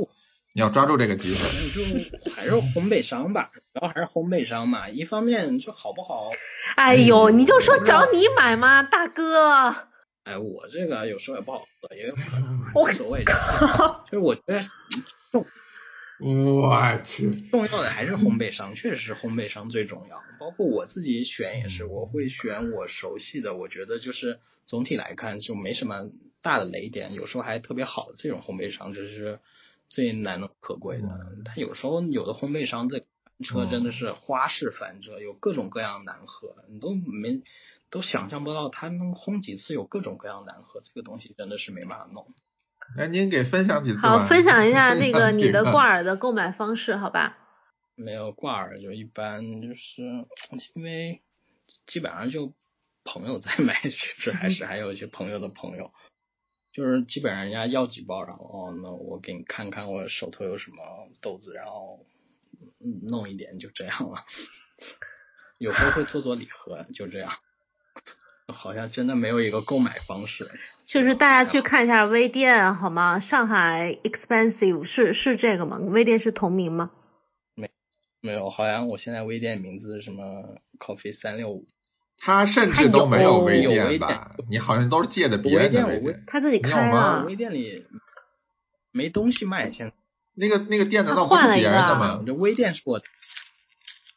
[0.55, 1.39] 要抓住这个机会。
[1.73, 4.89] 就还是烘焙商吧，主要还是烘焙商嘛。
[4.89, 6.29] 一方面就好不好，
[6.75, 9.75] 哎呦，嗯你就说找你买嘛，大哥。
[10.23, 13.33] 哎，我这个有时候也不好喝，也有可能 我无所谓的。
[14.05, 14.61] 就是我觉得
[15.31, 15.45] 重
[16.21, 20.21] 我去，重要的还是烘焙商，确实是烘焙商最重要。
[20.39, 26.11] 包括我自己选也是，我会选我熟悉的，我觉得就是总体来看就没什么
[26.43, 29.39] 大的雷点，有时候还特别好的这种烘焙商，就是
[29.91, 31.07] 最难能可贵的。
[31.43, 33.05] 它有时候有的烘焙商这
[33.43, 37.41] 车真的是花式翻车，有各种各样难喝，你都没
[37.89, 42.33] 都想象不到他能烘几次有各种各样难喝，这个东西真的是没办法弄。
[42.95, 44.19] 来您给分享几次吧。
[44.19, 47.37] 好，分享一下 那个你的挂耳的购买方式，好吧？
[47.95, 50.01] 没有挂耳就一般，就是
[50.73, 51.21] 因为
[51.85, 52.53] 基本上就
[53.03, 55.91] 朋友在买， 其实还是还有一些朋友的朋友，
[56.71, 60.77] 就是基本上人家要几包，然后哦，那我给你看看我手头有什么
[61.21, 62.05] 豆子，然后
[62.79, 64.25] 嗯弄一点就这样了。
[65.57, 67.31] 有时候会做做礼盒，就这样。
[68.47, 70.49] 好像真的没有一个购买方式。
[70.85, 73.19] 就是大家去看一下微店好吗？
[73.19, 75.77] 上海 expensive 是是这个吗？
[75.77, 76.91] 微店是同名吗？
[78.23, 81.65] 没有，好像我现在微店名字是什么 Coffee 三六五，
[82.23, 84.35] 他甚至都没有微店吧？
[84.47, 86.23] 你好像都是借的别人的微微店。
[86.27, 87.35] 他自己开了微。
[87.35, 87.87] 店里
[88.91, 89.93] 没东西卖，现在。
[90.35, 92.21] 那个那个店难道不是别人的吗？
[92.25, 93.01] 这微店是我，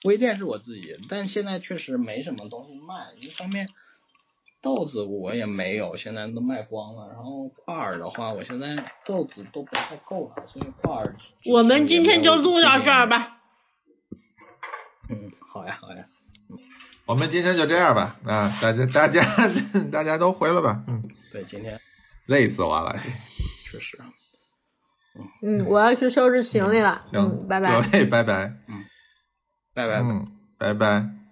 [0.04, 3.14] 微店是我自己，但现在确实没什么东西卖。
[3.18, 3.68] 一方面，
[4.60, 7.08] 豆子我也没有，现在都卖光了。
[7.08, 11.16] 然后挂耳的话，我现在豆子都不太够了，所以挂耳。
[11.46, 13.08] 我们今天就录到这儿。
[13.08, 13.38] 吧。
[15.08, 16.06] 嗯，好呀，好呀。
[17.06, 19.22] 我们今天就这样吧，啊，大家大家
[19.92, 21.78] 大家都回了吧，嗯，对，今天
[22.26, 22.98] 累死我了，
[23.70, 23.98] 确实。
[25.42, 27.04] 嗯，我要去收拾行李了。
[27.10, 27.70] 行，嗯，拜拜。
[27.70, 28.84] 各位拜拜，嗯
[29.74, 30.00] 拜拜。
[30.00, 30.26] 嗯，
[30.58, 31.23] 拜拜。